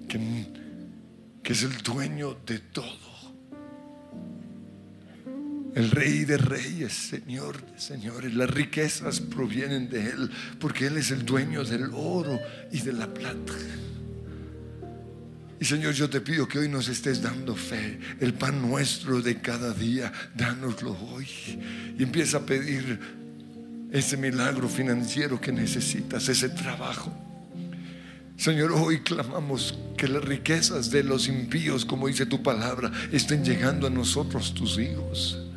que, 0.07 0.47
que 1.43 1.51
es 1.53 1.63
el 1.63 1.77
dueño 1.79 2.37
de 2.45 2.59
todo. 2.59 3.11
El 5.75 5.91
rey 5.91 6.23
de 6.23 6.37
reyes, 6.37 6.93
Señor 6.93 7.65
de 7.65 7.79
señores. 7.79 8.33
Las 8.33 8.49
riquezas 8.49 9.19
provienen 9.19 9.89
de 9.89 10.09
Él, 10.11 10.31
porque 10.59 10.87
Él 10.87 10.97
es 10.97 11.11
el 11.11 11.25
dueño 11.25 11.65
del 11.65 11.89
oro 11.93 12.39
y 12.71 12.79
de 12.79 12.93
la 12.93 13.13
plata. 13.13 13.53
Y 15.59 15.65
Señor, 15.65 15.93
yo 15.93 16.09
te 16.09 16.21
pido 16.21 16.47
que 16.47 16.59
hoy 16.59 16.69
nos 16.69 16.87
estés 16.87 17.21
dando 17.21 17.55
fe, 17.55 17.99
el 18.19 18.33
pan 18.33 18.61
nuestro 18.61 19.21
de 19.21 19.41
cada 19.41 19.73
día, 19.73 20.11
dánoslo 20.35 20.97
hoy. 21.11 21.27
Y 21.97 22.03
empieza 22.03 22.37
a 22.37 22.45
pedir 22.45 23.20
ese 23.91 24.17
milagro 24.17 24.69
financiero 24.69 25.39
que 25.39 25.51
necesitas, 25.51 26.29
ese 26.29 26.49
trabajo. 26.49 27.11
Señor, 28.37 28.71
hoy 28.71 29.01
clamamos 29.01 29.77
que 29.97 30.07
las 30.07 30.23
riquezas 30.23 30.89
de 30.89 31.03
los 31.03 31.27
impíos, 31.27 31.85
como 31.85 32.07
dice 32.07 32.25
tu 32.25 32.41
palabra, 32.41 32.91
estén 33.11 33.43
llegando 33.43 33.85
a 33.85 33.89
nosotros, 33.89 34.53
tus 34.53 34.79
hijos. 34.79 35.50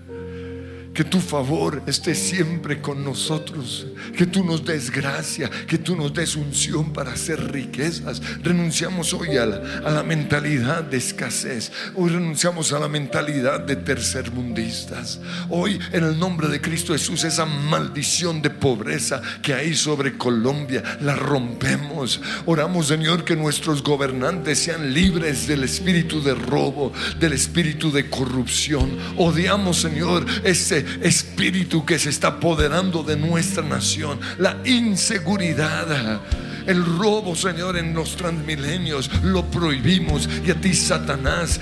Que 0.94 1.02
tu 1.04 1.20
favor 1.20 1.82
esté 1.86 2.14
siempre 2.14 2.80
con 2.80 3.04
nosotros. 3.04 3.86
Que 4.16 4.26
tú 4.26 4.44
nos 4.44 4.64
des 4.64 4.90
gracia. 4.90 5.50
Que 5.66 5.76
tú 5.76 5.96
nos 5.96 6.14
des 6.14 6.36
unción 6.36 6.92
para 6.92 7.12
hacer 7.12 7.52
riquezas. 7.52 8.22
Renunciamos 8.42 9.12
hoy 9.12 9.36
a 9.36 9.44
la, 9.44 9.80
a 9.84 9.90
la 9.90 10.02
mentalidad 10.04 10.84
de 10.84 10.98
escasez. 10.98 11.72
Hoy 11.96 12.10
renunciamos 12.10 12.72
a 12.72 12.78
la 12.78 12.88
mentalidad 12.88 13.60
de 13.60 13.74
tercermundistas. 13.74 15.20
Hoy 15.50 15.80
en 15.92 16.04
el 16.04 16.18
nombre 16.18 16.46
de 16.46 16.60
Cristo 16.60 16.92
Jesús 16.92 17.24
esa 17.24 17.44
maldición 17.44 18.40
de 18.40 18.50
pobreza 18.50 19.20
que 19.42 19.52
hay 19.52 19.74
sobre 19.74 20.16
Colombia 20.16 20.82
la 21.00 21.16
rompemos. 21.16 22.20
Oramos 22.46 22.86
Señor 22.86 23.24
que 23.24 23.34
nuestros 23.34 23.82
gobernantes 23.82 24.60
sean 24.60 24.94
libres 24.94 25.48
del 25.48 25.64
espíritu 25.64 26.22
de 26.22 26.34
robo, 26.34 26.92
del 27.18 27.32
espíritu 27.32 27.90
de 27.90 28.08
corrupción. 28.08 28.96
Odiamos 29.16 29.78
Señor 29.78 30.24
ese 30.44 30.83
espíritu 31.02 31.84
que 31.84 31.98
se 31.98 32.10
está 32.10 32.28
apoderando 32.28 33.02
de 33.02 33.16
nuestra 33.16 33.62
nación, 33.62 34.20
la 34.38 34.56
inseguridad. 34.64 36.20
El 36.66 36.84
robo, 36.84 37.36
Señor, 37.36 37.76
en 37.76 37.94
los 37.94 38.16
transmilenios 38.16 39.10
lo 39.22 39.44
prohibimos. 39.50 40.28
Y 40.46 40.50
a 40.50 40.54
ti, 40.54 40.74
Satanás, 40.74 41.60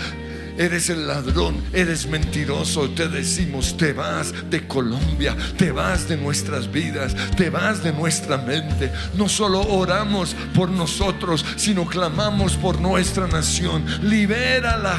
Eres 0.59 0.90
el 0.90 1.07
ladrón, 1.07 1.62
eres 1.72 2.07
mentiroso. 2.07 2.90
Te 2.90 3.09
decimos, 3.09 3.76
te 3.76 3.92
vas 3.92 4.32
de 4.50 4.66
Colombia, 4.66 5.36
te 5.57 5.72
vas 5.72 6.09
de 6.09 6.16
nuestras 6.16 6.70
vidas, 6.70 7.14
te 7.36 7.50
vas 7.50 7.82
de 7.82 7.92
nuestra 7.92 8.38
mente. 8.38 8.92
No 9.14 9.28
solo 9.28 9.61
oramos 9.61 10.36
por 10.55 10.68
nosotros, 10.68 11.44
sino 11.57 11.86
clamamos 11.86 12.57
por 12.57 12.80
nuestra 12.80 13.26
nación. 13.26 13.84
Libérala, 14.03 14.96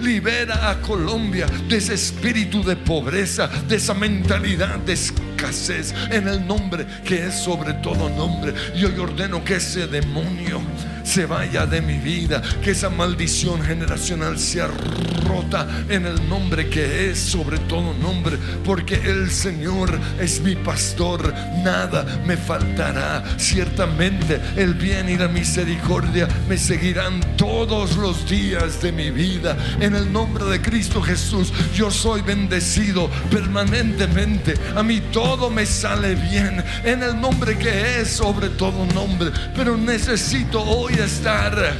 libera 0.00 0.70
a 0.70 0.80
Colombia 0.80 1.46
de 1.68 1.76
ese 1.76 1.94
espíritu 1.94 2.62
de 2.64 2.76
pobreza, 2.76 3.48
de 3.68 3.76
esa 3.76 3.94
mentalidad 3.94 4.78
de 4.78 4.94
escasez, 4.94 5.94
en 6.10 6.28
el 6.28 6.46
nombre 6.46 6.86
que 7.04 7.26
es 7.26 7.34
sobre 7.34 7.74
todo 7.74 8.08
nombre. 8.08 8.54
Y 8.74 8.84
hoy 8.84 8.98
ordeno 8.98 9.44
que 9.44 9.56
ese 9.56 9.86
demonio 9.86 10.60
se 11.08 11.24
vaya 11.24 11.64
de 11.64 11.80
mi 11.80 11.96
vida, 11.96 12.42
que 12.62 12.72
esa 12.72 12.90
maldición 12.90 13.62
generacional 13.62 14.38
sea 14.38 14.68
rota 15.26 15.66
en 15.88 16.04
el 16.04 16.28
nombre 16.28 16.68
que 16.68 17.10
es 17.10 17.18
sobre 17.18 17.58
todo 17.60 17.94
nombre, 17.94 18.36
porque 18.62 18.96
el 18.96 19.30
Señor 19.30 19.98
es 20.20 20.42
mi 20.42 20.54
pastor, 20.54 21.32
nada 21.64 22.04
me 22.26 22.36
faltará. 22.36 23.24
Ciertamente 23.38 24.38
el 24.56 24.74
bien 24.74 25.08
y 25.08 25.16
la 25.16 25.28
misericordia 25.28 26.28
me 26.46 26.58
seguirán 26.58 27.20
todos 27.38 27.96
los 27.96 28.28
días 28.28 28.82
de 28.82 28.92
mi 28.92 29.10
vida. 29.10 29.56
En 29.80 29.94
el 29.94 30.12
nombre 30.12 30.44
de 30.44 30.60
Cristo 30.60 31.00
Jesús, 31.00 31.54
yo 31.74 31.90
soy 31.90 32.20
bendecido 32.20 33.08
permanentemente. 33.30 34.54
A 34.76 34.82
mí 34.82 35.00
todo 35.10 35.48
me 35.48 35.64
sale 35.64 36.14
bien 36.16 36.62
en 36.84 37.02
el 37.02 37.18
nombre 37.18 37.56
que 37.56 38.00
es 38.00 38.08
sobre 38.08 38.50
todo 38.50 38.84
nombre, 38.92 39.30
pero 39.56 39.74
necesito 39.78 40.62
hoy 40.62 40.97
estar 41.04 41.76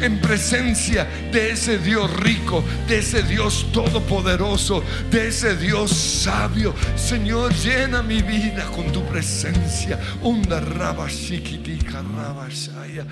en 0.00 0.18
presencia 0.20 1.04
de 1.32 1.52
ese 1.52 1.78
Dios 1.78 2.10
rico, 2.20 2.64
de 2.88 2.98
ese 2.98 3.22
Dios 3.22 3.66
todopoderoso, 3.72 4.82
de 5.10 5.28
ese 5.28 5.56
Dios 5.56 5.90
sabio. 5.90 6.74
Señor, 6.96 7.54
llena 7.54 8.02
mi 8.02 8.22
vida 8.22 8.66
con 8.74 8.90
tu 8.92 9.04
presencia. 9.06 9.98
Unda 10.22 10.60
raba 10.60 11.08
shikitika 11.08 12.02
raba 12.02 12.48
shaya. 12.48 13.06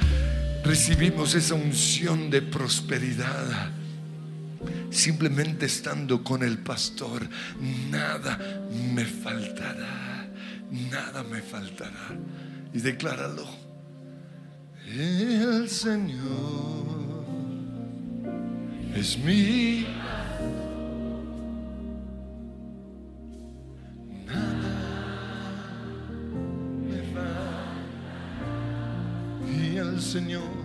Recibimos 0.65 1.35
esa 1.35 1.55
unción 1.55 2.31
de 2.31 2.43
prosperidad. 2.43 3.71
Simplemente 4.91 5.67
estando 5.67 6.25
con 6.25 6.43
el 6.43 6.59
pastor, 6.59 7.29
nada 7.91 8.39
me 8.95 9.05
faltará, 9.05 10.27
nada 10.91 11.23
me 11.23 11.43
faltará. 11.43 12.17
Y 12.73 12.81
decláralo. 12.81 13.68
El 14.91 15.69
Señor 15.69 16.17
es 18.97 19.19
mi 19.19 19.87
nada 24.27 24.49
me 26.89 27.03
falta. 27.13 27.69
Y 29.47 29.77
el 29.77 30.01
Señor 30.01 30.58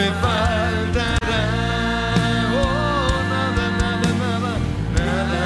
Me 0.00 0.06
faltará, 0.12 1.42
oh, 2.56 3.12
nada, 3.32 3.64
nada, 3.80 4.08
nada, 4.22 4.52
nada. 4.96 5.42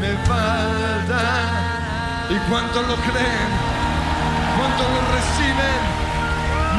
Me 0.00 0.10
falta. 0.26 1.22
¿Y 2.30 2.36
cuánto 2.50 2.78
lo 2.82 2.96
creen? 2.96 3.50
¿Cuánto 4.56 4.82
lo 4.94 5.00
reciben? 5.14 5.80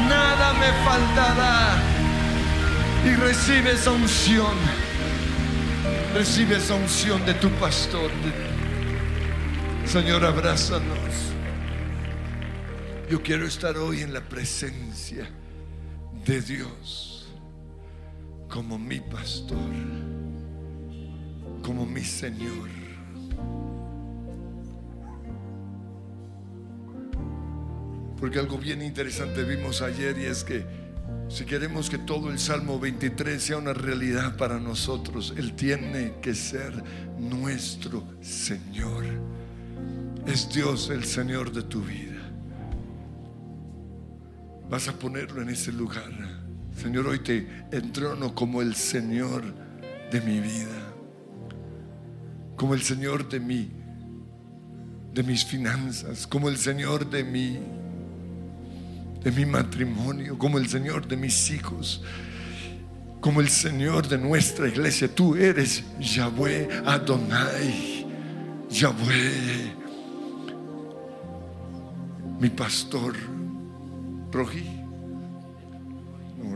Nada 0.09 0.47
me 0.55 0.69
faltará. 0.83 1.57
Y 3.05 3.15
recibe 3.15 3.71
esa 3.71 3.91
unción. 3.91 4.57
Recibe 6.13 6.57
unción 6.73 7.25
de 7.25 7.33
tu 7.35 7.49
pastor. 7.51 8.11
Señor, 9.85 10.25
abrázanos. 10.25 11.31
Yo 13.09 13.23
quiero 13.23 13.47
estar 13.47 13.77
hoy 13.77 14.01
en 14.01 14.11
la 14.11 14.19
presencia 14.19 15.29
de 16.25 16.41
Dios 16.41 17.27
como 18.49 18.79
mi 18.79 18.99
pastor, 18.99 19.57
como 21.61 21.85
mi 21.85 22.03
Señor. 22.03 22.69
Porque 28.19 28.39
algo 28.39 28.57
bien 28.57 28.81
interesante 28.81 29.43
vimos 29.43 29.83
ayer 29.83 30.17
y 30.17 30.25
es 30.25 30.43
que 30.43 30.65
si 31.29 31.45
queremos 31.45 31.89
que 31.91 31.99
todo 31.99 32.31
el 32.31 32.39
Salmo 32.39 32.79
23 32.79 33.41
sea 33.41 33.57
una 33.57 33.73
realidad 33.73 34.35
para 34.35 34.59
nosotros, 34.59 35.33
Él 35.37 35.53
tiene 35.53 36.13
que 36.21 36.33
ser 36.33 36.83
nuestro 37.19 38.03
Señor. 38.21 39.03
Es 40.25 40.49
Dios 40.51 40.89
el 40.89 41.03
Señor 41.03 41.51
de 41.51 41.61
tu 41.61 41.81
vida. 41.81 42.14
Vas 44.69 44.87
a 44.87 44.93
ponerlo 44.93 45.41
en 45.41 45.49
ese 45.49 45.71
lugar. 45.71 46.11
Señor, 46.75 47.07
hoy 47.07 47.19
te 47.19 47.47
entrono 47.71 48.33
como 48.33 48.61
el 48.61 48.75
Señor 48.75 49.43
de 50.11 50.21
mi 50.21 50.39
vida. 50.39 50.93
Como 52.55 52.73
el 52.73 52.81
Señor 52.81 53.27
de 53.29 53.39
mi 53.39 53.71
de 55.13 55.23
mis 55.23 55.45
finanzas, 55.45 56.27
como 56.27 56.49
el 56.49 56.57
Señor 56.57 57.09
de 57.09 57.23
de 59.23 59.31
mi 59.31 59.45
matrimonio, 59.45 60.37
como 60.37 60.57
el 60.59 60.67
Señor 60.67 61.07
de 61.07 61.15
mis 61.15 61.49
hijos, 61.49 62.03
como 63.21 63.41
el 63.41 63.49
Señor 63.49 64.07
de 64.07 64.17
nuestra 64.17 64.67
iglesia. 64.67 65.07
Tú 65.07 65.35
eres 65.35 65.83
Yahweh 65.99 66.67
Adonai, 66.85 68.05
Yahweh, 68.69 69.73
mi 72.39 72.49
pastor, 72.49 73.15
Roji. 74.35 74.65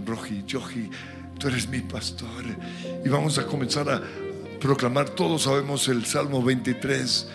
Roji, 0.06 0.44
Yoji, 0.46 0.90
tú 1.40 1.48
eres 1.48 1.68
mi 1.70 1.80
pastor. 1.80 2.44
Y 3.06 3.10
vamos 3.10 3.38
a 3.38 3.46
comenzar 3.46 3.90
a 3.90 4.02
proclamar, 4.60 5.10
todos 5.10 5.44
sabemos 5.44 5.88
el 5.88 6.06
Salmo 6.06 6.44
23. 6.44 7.28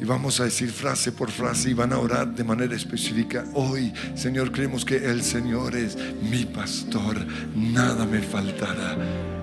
Y 0.00 0.04
vamos 0.04 0.40
a 0.40 0.44
decir 0.44 0.70
frase 0.70 1.12
por 1.12 1.30
frase 1.30 1.70
y 1.70 1.74
van 1.74 1.92
a 1.92 1.98
orar 1.98 2.34
de 2.34 2.44
manera 2.44 2.74
específica. 2.74 3.44
Hoy, 3.54 3.92
Señor, 4.14 4.52
creemos 4.52 4.84
que 4.84 4.96
el 4.96 5.22
Señor 5.22 5.74
es 5.74 5.98
mi 6.22 6.44
pastor. 6.44 7.26
Nada 7.54 8.06
me 8.06 8.20
faltará. 8.20 8.96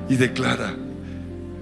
Y 0.09 0.15
declara 0.15 0.73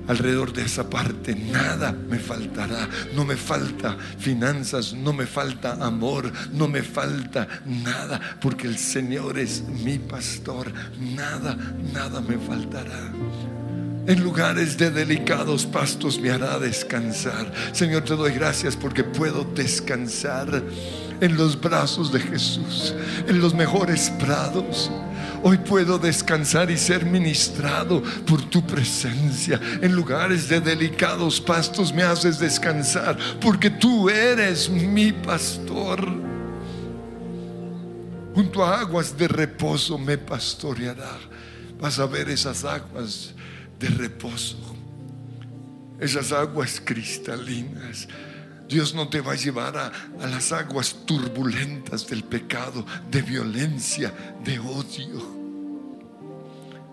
alrededor 0.07 0.53
de 0.53 0.63
esa 0.63 0.89
parte, 0.89 1.35
nada 1.35 1.91
me 1.91 2.19
faltará. 2.19 2.87
No 3.15 3.25
me 3.25 3.35
falta 3.35 3.97
finanzas, 4.17 4.93
no 4.93 5.13
me 5.13 5.25
falta 5.25 5.73
amor, 5.73 6.31
no 6.51 6.67
me 6.67 6.81
falta 6.81 7.47
nada. 7.65 8.19
Porque 8.41 8.67
el 8.67 8.77
Señor 8.77 9.39
es 9.39 9.63
mi 9.63 9.99
pastor. 9.99 10.71
Nada, 10.99 11.57
nada 11.93 12.21
me 12.21 12.37
faltará. 12.37 13.11
En 14.07 14.23
lugares 14.23 14.77
de 14.77 14.91
delicados 14.91 15.65
pastos 15.65 16.19
me 16.19 16.29
hará 16.29 16.59
descansar. 16.59 17.51
Señor, 17.71 18.03
te 18.03 18.15
doy 18.15 18.33
gracias 18.33 18.75
porque 18.75 19.03
puedo 19.03 19.43
descansar 19.43 20.63
en 21.21 21.37
los 21.37 21.59
brazos 21.59 22.11
de 22.11 22.19
Jesús, 22.19 22.93
en 23.27 23.39
los 23.39 23.55
mejores 23.55 24.11
prados. 24.19 24.91
Hoy 25.47 25.59
puedo 25.59 25.99
descansar 25.99 26.71
y 26.71 26.77
ser 26.77 27.05
ministrado 27.05 28.01
por 28.25 28.41
tu 28.49 28.65
presencia. 28.65 29.61
En 29.79 29.95
lugares 29.95 30.49
de 30.49 30.59
delicados 30.59 31.39
pastos 31.39 31.93
me 31.93 32.01
haces 32.01 32.39
descansar 32.39 33.15
porque 33.39 33.69
tú 33.69 34.09
eres 34.09 34.67
mi 34.67 35.11
pastor. 35.11 36.03
Junto 38.33 38.63
a 38.65 38.79
aguas 38.79 39.15
de 39.15 39.27
reposo 39.27 39.99
me 39.99 40.17
pastoreará. 40.17 41.19
Vas 41.79 41.99
a 41.99 42.07
ver 42.07 42.27
esas 42.29 42.65
aguas 42.65 43.35
de 43.77 43.89
reposo, 43.89 44.57
esas 45.99 46.31
aguas 46.31 46.81
cristalinas. 46.83 48.07
Dios 48.67 48.95
no 48.95 49.07
te 49.07 49.21
va 49.21 49.33
a 49.33 49.35
llevar 49.35 49.77
a, 49.77 49.91
las 50.27 50.51
aguas 50.51 50.95
turbulentas 51.05 52.07
del 52.07 52.23
pecado, 52.23 52.85
de 53.11 53.21
violencia, 53.21 54.11
de 54.43 54.59
odio. 54.59 55.35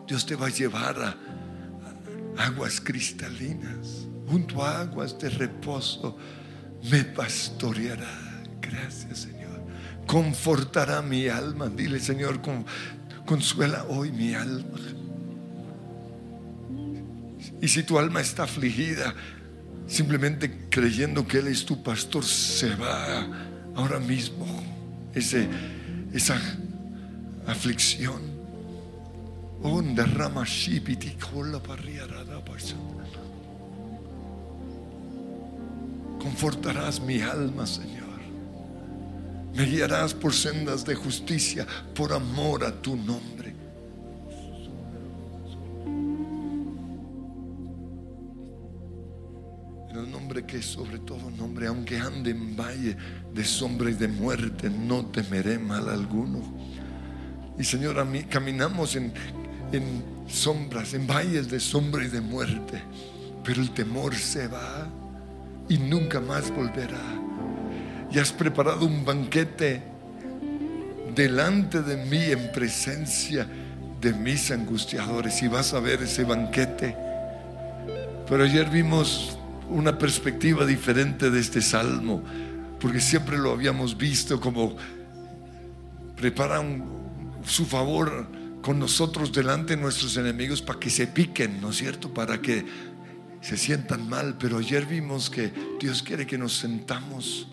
Dios 0.07 0.27
te 0.27 0.35
va 0.35 0.49
a 0.49 0.51
llevar 0.51 0.97
a, 1.01 2.45
aguas 2.45 2.81
cristalinas, 2.81 4.07
junto 4.29 4.63
a 4.63 4.81
aguas 4.81 5.19
de 5.19 5.31
reposo, 5.31 6.17
me 6.91 7.05
pastoreará. 7.05 8.43
Gracias, 8.61 9.21
Señor. 9.21 9.63
Confortará 10.07 11.01
mi 11.01 11.29
alma. 11.29 11.69
Dile, 11.69 12.01
Señor, 12.01 12.43
con, 12.43 12.67
consuela 13.25 13.85
hoy 13.89 14.13
mi 14.13 14.35
alma. 14.35 14.79
Y 17.61 17.69
si 17.69 17.83
tu 17.83 17.99
alma 17.99 18.21
está 18.21 18.43
afligida, 18.43 19.15
simplemente 19.87 20.69
creyendo 20.71 21.27
que 21.27 21.39
Él 21.39 21.49
es 21.49 21.65
tu 21.65 21.83
pastor, 21.83 22.25
se 22.25 22.75
va 22.75 23.27
ahora 23.75 23.99
mismo 23.99 24.47
ese, 25.15 25.49
esa 26.13 26.41
aflicción. 27.47 28.33
Confortarás 36.19 37.01
mi 37.01 37.21
alma, 37.21 37.67
Señor. 37.67 38.03
Me 39.55 39.65
guiarás 39.65 40.15
por 40.15 40.33
sendas 40.33 40.85
de 40.85 40.95
justicia, 40.95 41.67
por 41.95 42.13
amor 42.13 42.65
a 42.65 42.73
tu 42.81 42.97
nombre. 42.97 43.42
El 49.95 50.11
nombre 50.11 50.47
que 50.47 50.57
es 50.57 50.65
sobre 50.65 50.99
todo 51.01 51.31
nombre, 51.31 51.67
aunque 51.67 51.99
ande 51.99 52.31
en 52.31 52.57
valle 52.57 52.97
de 53.35 53.45
sombra 53.45 53.91
y 53.91 53.95
de 53.95 54.09
muerte, 54.09 54.71
no 54.71 55.05
temeré 55.05 55.59
mal 55.59 55.87
alguno. 55.91 56.41
Y 57.59 57.65
Señor, 57.65 57.99
a 57.99 58.05
mí 58.05 58.23
caminamos 58.23 58.97
en, 58.97 59.13
en 59.71 60.03
sombras, 60.27 60.95
en 60.95 61.07
valles 61.07 61.51
de 61.51 61.61
sombra 61.61 62.03
y 62.05 62.09
de 62.09 62.23
muerte, 62.23 62.83
pero 63.45 63.61
el 63.61 63.71
temor 63.73 64.15
se 64.15 64.49
va 64.49 64.89
y 65.69 65.77
nunca 65.77 66.21
más 66.21 66.51
volverá. 66.51 67.21
Y 68.11 68.19
has 68.19 68.33
preparado 68.33 68.87
un 68.87 69.05
banquete 69.05 69.83
delante 71.15 71.83
de 71.83 71.99
mí 72.07 72.23
en 72.31 72.51
presencia 72.51 73.47
de 74.01 74.15
mis 74.15 74.51
angustiadores 74.51 75.43
y 75.43 75.49
vas 75.49 75.75
a 75.75 75.81
ver 75.81 76.03
ese 76.03 76.25
banquete. 76.25 76.97
Pero 78.27 78.45
ayer 78.45 78.71
vimos 78.71 79.37
una 79.73 79.99
perspectiva 79.99 80.67
diferente 80.67 81.31
de 81.31 81.41
este 81.41 81.63
salmo, 81.63 82.23
porque 82.79 83.01
siempre 83.01 83.39
lo 83.39 83.53
habíamos 83.53 83.97
visto 83.97 84.41
como 84.41 84.77
preparan 86.17 86.85
su 87.45 87.65
favor 87.65 88.27
con 88.61 88.79
nosotros 88.79 89.33
delante 89.33 89.75
de 89.75 89.83
nuestros 89.83 90.17
enemigos 90.17 90.63
para 90.63 90.79
que 90.79 90.91
se 90.91 91.07
piquen, 91.07 91.61
¿no 91.61 91.71
es 91.71 91.77
cierto? 91.77 92.13
Para 92.13 92.41
que 92.41 92.65
se 93.41 93.57
sientan 93.57 94.09
mal, 94.09 94.37
pero 94.39 94.59
ayer 94.59 94.87
vimos 94.87 95.29
que 95.29 95.53
Dios 95.81 96.03
quiere 96.03 96.27
que 96.27 96.39
nos 96.39 96.57
sentamos 96.57 97.49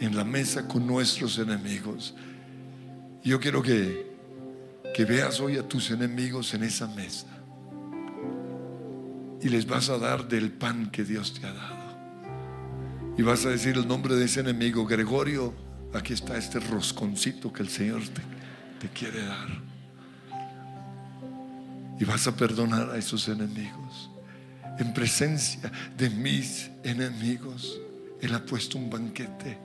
en 0.00 0.14
la 0.14 0.24
mesa 0.24 0.68
con 0.68 0.86
nuestros 0.86 1.38
enemigos. 1.38 2.14
Yo 3.24 3.40
quiero 3.40 3.62
que, 3.62 4.16
que 4.94 5.04
veas 5.04 5.40
hoy 5.40 5.56
a 5.56 5.66
tus 5.66 5.90
enemigos 5.90 6.52
en 6.52 6.64
esa 6.64 6.86
mesa 6.88 7.29
y 9.42 9.48
les 9.48 9.66
vas 9.66 9.88
a 9.88 9.98
dar 9.98 10.28
del 10.28 10.50
pan 10.50 10.90
que 10.90 11.04
Dios 11.04 11.34
te 11.34 11.46
ha 11.46 11.52
dado. 11.52 11.80
Y 13.16 13.22
vas 13.22 13.44
a 13.44 13.50
decir 13.50 13.76
el 13.76 13.86
nombre 13.86 14.14
de 14.14 14.24
ese 14.24 14.40
enemigo, 14.40 14.86
Gregorio, 14.86 15.54
aquí 15.92 16.12
está 16.12 16.36
este 16.36 16.60
rosconcito 16.60 17.52
que 17.52 17.62
el 17.62 17.68
Señor 17.68 18.02
te, 18.02 18.22
te 18.80 18.88
quiere 18.92 19.24
dar. 19.24 19.70
y 21.98 22.04
vas 22.04 22.26
a 22.26 22.34
perdonar 22.34 22.90
a 22.90 22.96
esos 22.96 23.28
enemigos. 23.28 24.10
En 24.78 24.94
presencia 24.94 25.70
de 25.98 26.08
mis 26.08 26.70
enemigos, 26.82 27.78
Él 28.22 28.34
ha 28.34 28.42
puesto 28.42 28.78
un 28.78 28.88
banquete. 28.88 29.58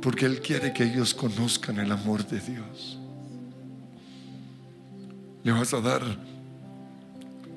Porque 0.00 0.26
Él 0.26 0.40
quiere 0.40 0.72
que 0.72 0.84
ellos 0.84 1.12
conozcan 1.12 1.80
el 1.80 1.90
amor 1.90 2.24
de 2.24 2.38
Dios. 2.38 3.00
Le 5.42 5.50
vas 5.50 5.74
a 5.74 5.80
dar 5.80 6.02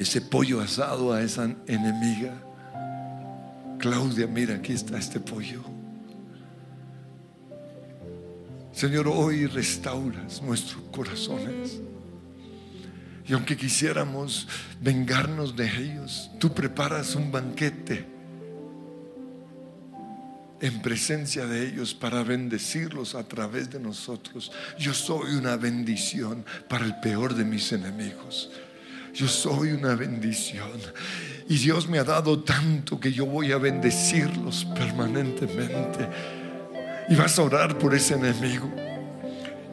ese 0.01 0.19
pollo 0.19 0.59
asado 0.61 1.13
a 1.13 1.21
esa 1.21 1.43
enemiga. 1.67 2.33
Claudia, 3.77 4.25
mira, 4.25 4.55
aquí 4.55 4.73
está 4.73 4.97
este 4.97 5.19
pollo. 5.19 5.63
Señor, 8.73 9.07
hoy 9.07 9.45
restauras 9.45 10.41
nuestros 10.41 10.81
corazones. 10.91 11.79
Y 13.27 13.33
aunque 13.33 13.55
quisiéramos 13.55 14.47
vengarnos 14.81 15.55
de 15.55 15.67
ellos, 15.67 16.31
tú 16.39 16.51
preparas 16.51 17.13
un 17.15 17.31
banquete 17.31 18.07
en 20.61 20.81
presencia 20.81 21.45
de 21.45 21.67
ellos 21.67 21.93
para 21.93 22.23
bendecirlos 22.23 23.13
a 23.13 23.27
través 23.27 23.69
de 23.69 23.79
nosotros. 23.79 24.51
Yo 24.79 24.95
soy 24.95 25.35
una 25.35 25.57
bendición 25.57 26.43
para 26.67 26.85
el 26.85 26.99
peor 27.01 27.35
de 27.35 27.45
mis 27.45 27.71
enemigos. 27.71 28.49
Yo 29.13 29.27
soy 29.27 29.71
una 29.71 29.95
bendición. 29.95 30.79
Y 31.47 31.57
Dios 31.57 31.87
me 31.89 31.99
ha 31.99 32.03
dado 32.03 32.39
tanto 32.43 32.99
que 32.99 33.11
yo 33.11 33.25
voy 33.25 33.51
a 33.51 33.57
bendecirlos 33.57 34.65
permanentemente. 34.75 36.07
Y 37.09 37.15
vas 37.15 37.37
a 37.37 37.43
orar 37.43 37.77
por 37.77 37.93
ese 37.93 38.13
enemigo. 38.13 38.71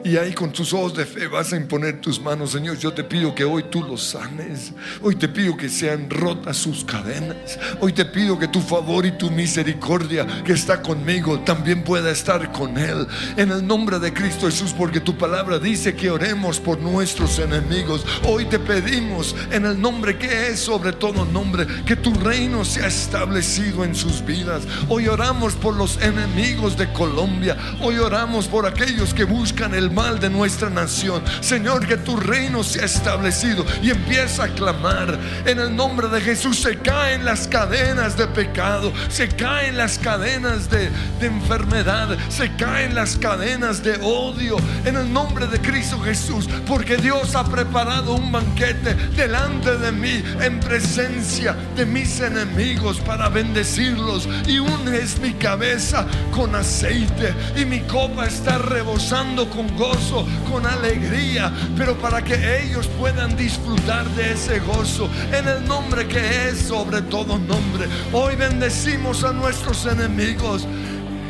Y 0.01 0.15
ahí 0.15 0.33
con 0.33 0.53
tus 0.53 0.71
ojos 0.71 0.95
de 0.95 1.05
fe 1.05 1.27
vas 1.27 1.51
a 1.51 1.57
imponer 1.57 1.99
tus 1.99 2.21
manos, 2.21 2.51
Señor. 2.51 2.77
Yo 2.77 2.93
te 2.93 3.03
pido 3.03 3.35
que 3.35 3.43
hoy 3.43 3.63
tú 3.63 3.83
los 3.83 4.01
sanes. 4.01 4.71
Hoy 5.01 5.15
te 5.15 5.27
pido 5.27 5.57
que 5.57 5.67
sean 5.67 6.09
rotas 6.09 6.55
sus 6.55 6.85
cadenas. 6.85 7.59
Hoy 7.81 7.91
te 7.91 8.05
pido 8.05 8.39
que 8.39 8.47
tu 8.47 8.61
favor 8.61 9.05
y 9.05 9.11
tu 9.11 9.29
misericordia 9.29 10.25
que 10.45 10.53
está 10.53 10.81
conmigo 10.81 11.41
también 11.41 11.83
pueda 11.83 12.11
estar 12.11 12.49
con 12.53 12.77
él. 12.77 13.05
En 13.35 13.51
el 13.51 13.67
nombre 13.67 13.99
de 13.99 14.13
Cristo 14.13 14.45
Jesús, 14.45 14.73
porque 14.73 15.01
tu 15.01 15.17
palabra 15.17 15.59
dice 15.59 15.93
que 15.93 16.09
oremos 16.09 16.61
por 16.61 16.79
nuestros 16.79 17.37
enemigos. 17.37 18.05
Hoy 18.23 18.45
te 18.45 18.57
pedimos 18.57 19.35
en 19.51 19.65
el 19.65 19.79
nombre 19.81 20.17
que 20.17 20.47
es 20.47 20.61
sobre 20.61 20.93
todo 20.93 21.25
nombre, 21.25 21.67
que 21.85 21.97
tu 21.97 22.13
reino 22.13 22.63
sea 22.63 22.87
establecido 22.87 23.83
en 23.83 23.93
sus 23.93 24.25
vidas. 24.25 24.63
Hoy 24.87 25.09
oramos 25.09 25.55
por 25.55 25.75
los 25.75 26.01
enemigos 26.01 26.77
de 26.77 26.91
Colombia. 26.93 27.57
Hoy 27.81 27.97
oramos 27.97 28.47
por 28.47 28.65
aquellos 28.65 29.13
que 29.13 29.25
buscan 29.25 29.75
el 29.75 29.88
mal 29.89 30.19
de 30.19 30.29
nuestra 30.29 30.69
nación. 30.69 31.23
Señor, 31.41 31.85
que 31.87 31.97
tu 31.97 32.17
reino 32.17 32.63
sea 32.63 32.85
establecido 32.85 33.65
y 33.81 33.91
empieza 33.91 34.45
a 34.45 34.47
clamar. 34.49 35.17
En 35.45 35.59
el 35.59 35.75
nombre 35.75 36.07
de 36.07 36.21
Jesús 36.21 36.59
se 36.59 36.77
caen 36.77 37.25
las 37.25 37.47
cadenas 37.47 38.17
de 38.17 38.27
pecado, 38.27 38.93
se 39.09 39.27
caen 39.27 39.77
las 39.77 39.97
cadenas 39.97 40.69
de, 40.69 40.89
enfermedad, 41.21 42.17
se 42.29 42.55
caen 42.55 42.95
las 42.95 43.15
cadenas 43.15 43.83
de 43.83 43.97
odio. 44.01 44.57
En 44.85 44.95
el 44.95 45.11
nombre 45.11 45.47
de 45.47 45.59
Cristo 45.59 45.99
Jesús, 45.99 46.47
porque 46.67 46.97
Dios 46.97 47.35
ha 47.35 47.43
preparado 47.43 48.13
un 48.13 48.31
banquete 48.31 48.95
delante 49.15 49.77
de 49.77 49.91
mí 49.91 50.23
en 50.41 50.59
presencia 50.59 51.55
de 51.75 51.85
mis 51.85 52.19
enemigos 52.19 52.99
para 52.99 53.29
bendecirlos. 53.29 54.27
Y 54.47 54.59
unes 54.59 55.19
mi 55.19 55.33
cabeza 55.33 56.05
con 56.31 56.55
aceite 56.55 57.33
y 57.55 57.65
mi 57.65 57.81
copa 57.81 58.25
está 58.25 58.57
rebosando 58.57 59.49
con 59.49 59.67
gozo, 59.79 60.27
con 60.51 60.65
alegría, 60.65 61.51
pero 61.77 61.97
para 61.97 62.21
que 62.21 62.35
ellos 62.63 62.87
puedan 62.99 63.35
disfrutar 63.35 64.05
de 64.09 64.33
ese 64.33 64.59
gozo 64.59 65.09
en 65.31 65.47
el 65.47 65.65
nombre 65.65 66.05
que 66.07 66.49
es 66.49 66.59
sobre 66.59 67.01
todo 67.03 67.39
nombre. 67.39 67.87
Hoy 68.11 68.35
bendecimos 68.35 69.23
a 69.23 69.31
nuestros 69.31 69.85
enemigos. 69.85 70.67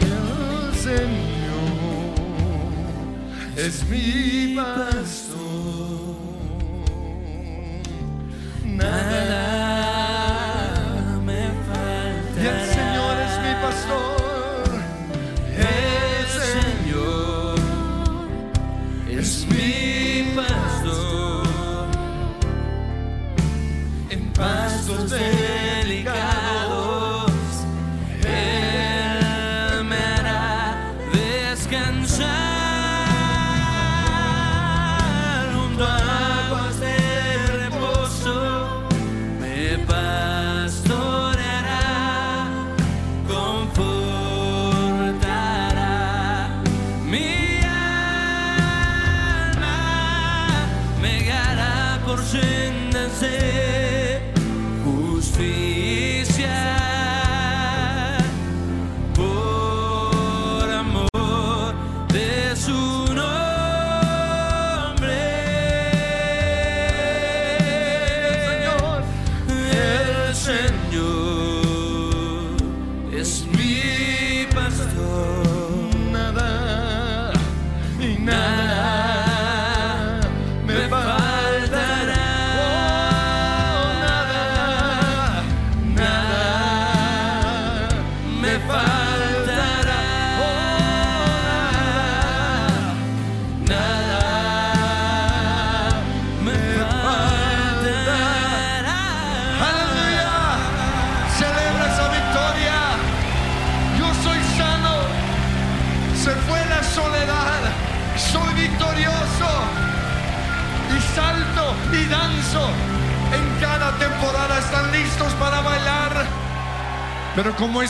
El 0.02 0.76
Señor 0.76 1.30
es 3.56 3.88
mi 3.88 4.56
pastor. 4.56 5.30
Nada 8.66 9.59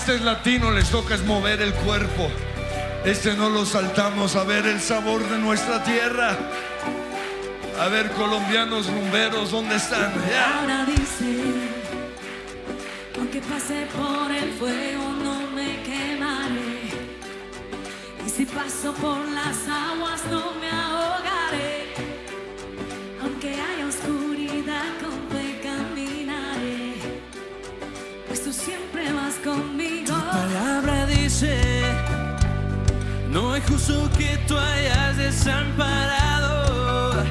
este 0.10 0.22
es 0.22 0.26
latino, 0.26 0.72
les 0.72 0.90
toca 0.90 1.14
es 1.14 1.24
mover 1.24 1.62
el 1.62 1.72
cuerpo. 1.72 2.32
Este 3.06 3.36
no 3.36 3.48
lo 3.48 3.64
saltamos 3.64 4.36
a 4.36 4.44
ver 4.44 4.66
el 4.66 4.82
sabor 4.82 5.22
de 5.30 5.38
nuestra 5.38 5.84
tierra. 5.84 6.36
A 7.80 7.88
ver, 7.90 8.10
colombianos 8.14 8.88
rumberos, 8.88 9.52
¿dónde 9.52 9.76
están? 9.76 10.12
Ahora 10.62 10.86
por. 10.86 11.70
Justo 33.70 34.10
que 34.18 34.38
tú 34.48 34.58
hayas 34.58 35.18
desamparado. 35.18 37.24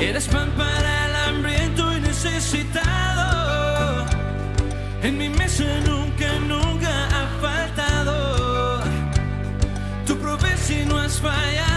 Eres 0.00 0.28
pan 0.28 0.50
para 0.56 1.06
el 1.06 1.16
hambriento 1.28 1.92
y 1.96 2.00
necesitado. 2.00 4.06
En 5.02 5.18
mi 5.18 5.28
mesa 5.28 5.64
nunca, 5.86 6.38
nunca 6.46 7.08
ha 7.08 7.26
faltado. 7.40 8.82
Tu 10.06 10.16
provees 10.16 10.70
y 10.70 10.84
no 10.86 10.98
has 10.98 11.20
fallado. 11.20 11.67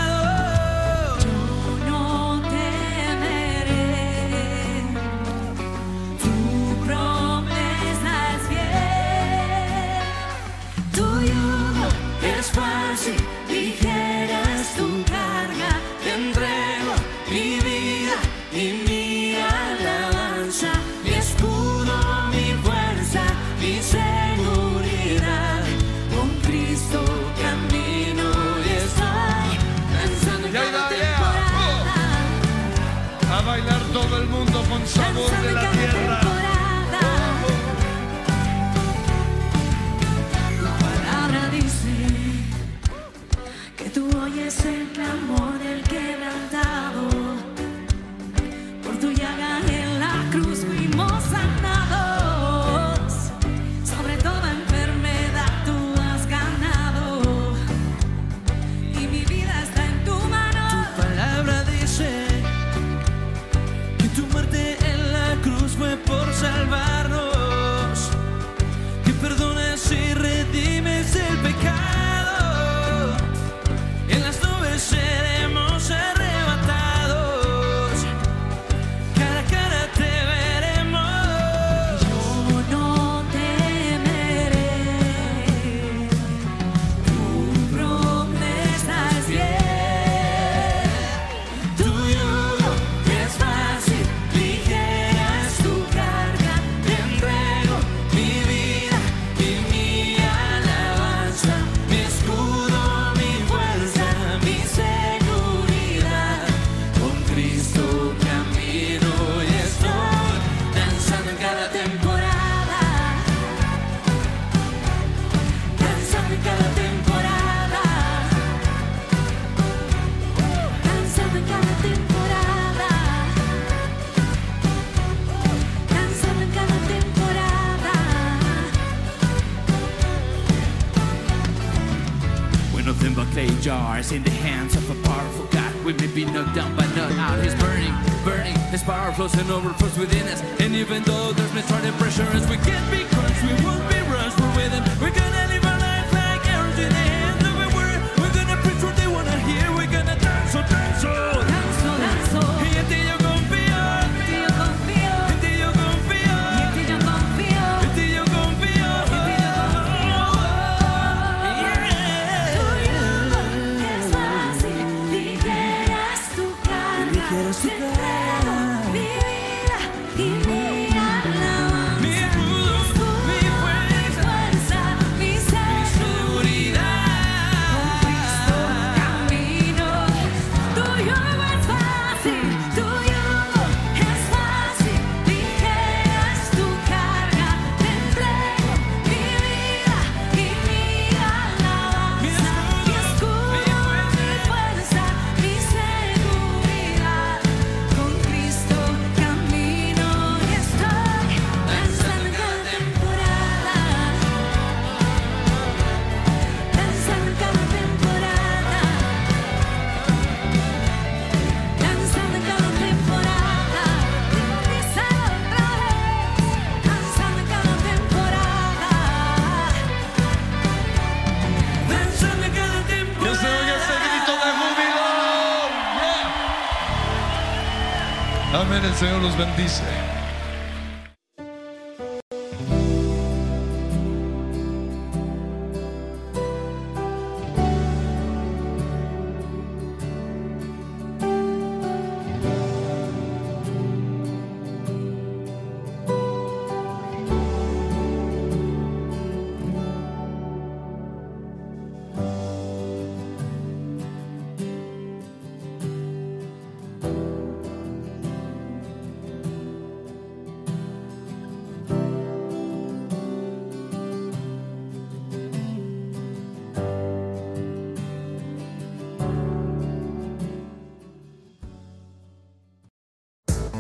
Clay 133.32 133.48
jars 133.62 134.12
in 134.12 134.24
the 134.24 134.30
hands 134.30 134.76
of 134.76 134.84
a 134.92 135.08
powerful 135.08 135.46
God. 135.46 135.74
We 135.86 135.94
may 135.94 136.08
be 136.08 136.26
knocked 136.26 136.56
down, 136.56 136.76
but 136.76 136.88
not 136.96 137.12
out. 137.14 137.42
He's 137.42 137.56
burning, 137.56 137.94
burning. 138.26 138.58
His 138.72 138.84
power 138.84 139.12
flows 139.14 139.34
and 139.36 139.50
overflows 139.50 139.98
within 139.98 140.28
us. 140.28 140.42
And 140.60 140.76
even 140.76 141.04
though 141.04 141.32
there's 141.32 141.52
been 141.54 141.64
starting 141.64 141.94
pressure, 141.94 142.28
as 142.34 142.48
we 142.50 142.58
can't 142.58 142.88
be 142.92 143.04
crushed, 143.06 143.44
we 143.44 143.54
won't 143.66 143.88
be 143.90 144.00
rushed. 144.12 144.40
We're 144.40 144.56
with 144.56 144.74
him. 144.74 144.84
We're 145.02 145.16
gonna 145.16 145.41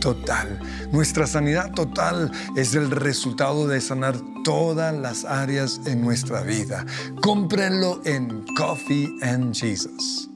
Total. 0.00 0.60
Nuestra 0.92 1.26
sanidad 1.26 1.72
total 1.72 2.30
es 2.56 2.74
el 2.74 2.90
resultado 2.90 3.66
de 3.66 3.80
sanar 3.80 4.16
todas 4.44 4.94
las 4.94 5.24
áreas 5.24 5.80
en 5.86 6.02
nuestra 6.02 6.42
vida. 6.42 6.86
Cómprenlo 7.20 8.00
en 8.04 8.44
Coffee 8.56 9.08
and 9.22 9.54
Jesus. 9.54 10.28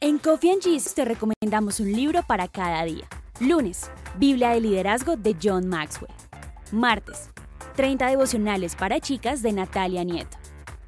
En 0.00 0.18
Coffee 0.18 0.52
and 0.52 0.62
Jesus 0.62 0.94
te 0.94 1.04
recomendamos 1.04 1.80
un 1.80 1.92
libro 1.92 2.22
para 2.22 2.46
cada 2.46 2.84
día. 2.84 3.08
Lunes, 3.40 3.90
Biblia 4.16 4.50
de 4.50 4.60
Liderazgo 4.60 5.16
de 5.16 5.36
John 5.42 5.68
Maxwell. 5.68 6.12
Martes, 6.70 7.30
30 7.74 8.06
devocionales 8.06 8.76
para 8.76 9.00
chicas 9.00 9.42
de 9.42 9.52
Natalia 9.52 10.04
Nieto. 10.04 10.36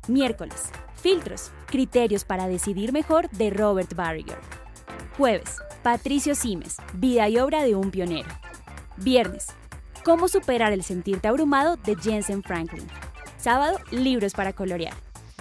Miércoles, 0.07 0.71
Filtros, 1.01 1.51
criterios 1.67 2.25
para 2.25 2.47
decidir 2.47 2.93
mejor 2.93 3.31
de 3.31 3.51
Robert 3.51 3.95
Barriger. 3.95 4.39
Jueves, 5.17 5.57
Patricio 5.83 6.35
Simes, 6.35 6.77
vida 6.95 7.29
y 7.29 7.39
obra 7.39 7.63
de 7.63 7.75
un 7.75 7.91
pionero. 7.91 8.29
Viernes, 8.97 9.49
Cómo 10.05 10.29
superar 10.29 10.73
el 10.73 10.83
sentirte 10.83 11.29
abrumado 11.29 11.77
de 11.77 11.95
Jensen 11.95 12.43
Franklin. 12.43 12.87
Sábado, 13.37 13.79
libros 13.91 14.33
para 14.33 14.55
colorear. 14.55 14.95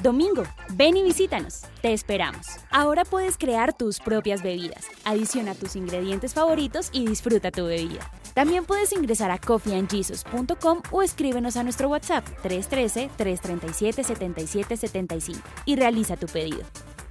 Domingo, 0.04 0.44
ven 0.74 0.98
y 0.98 1.04
visítanos. 1.04 1.62
Te 1.82 1.94
esperamos. 1.94 2.46
Ahora 2.70 3.06
puedes 3.06 3.38
crear 3.38 3.72
tus 3.74 4.00
propias 4.00 4.44
bebidas. 4.44 4.86
Adiciona 5.06 5.56
tus 5.56 5.78
ingredientes 5.78 6.34
favoritos 6.34 6.90
y 6.92 7.06
disfruta 7.06 7.52
tu 7.52 7.66
bebida. 7.66 8.12
También 8.34 8.66
puedes 8.66 8.92
ingresar 8.94 9.32
a 9.32 9.40
coffeeandjesus.com 9.40 10.82
o 10.92 11.04
escríbenos 11.04 11.56
a 11.58 11.64
nuestro 11.64 11.90
WhatsApp 11.90 12.26
313-337-7775 12.44 15.42
y 15.66 15.78
realiza 15.78 16.18
tu 16.18 16.28
pedido. 16.28 16.64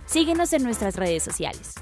Síguenos 0.07 0.53
en 0.53 0.63
nuestras 0.63 0.95
redes 0.97 1.23
sociales. 1.23 1.75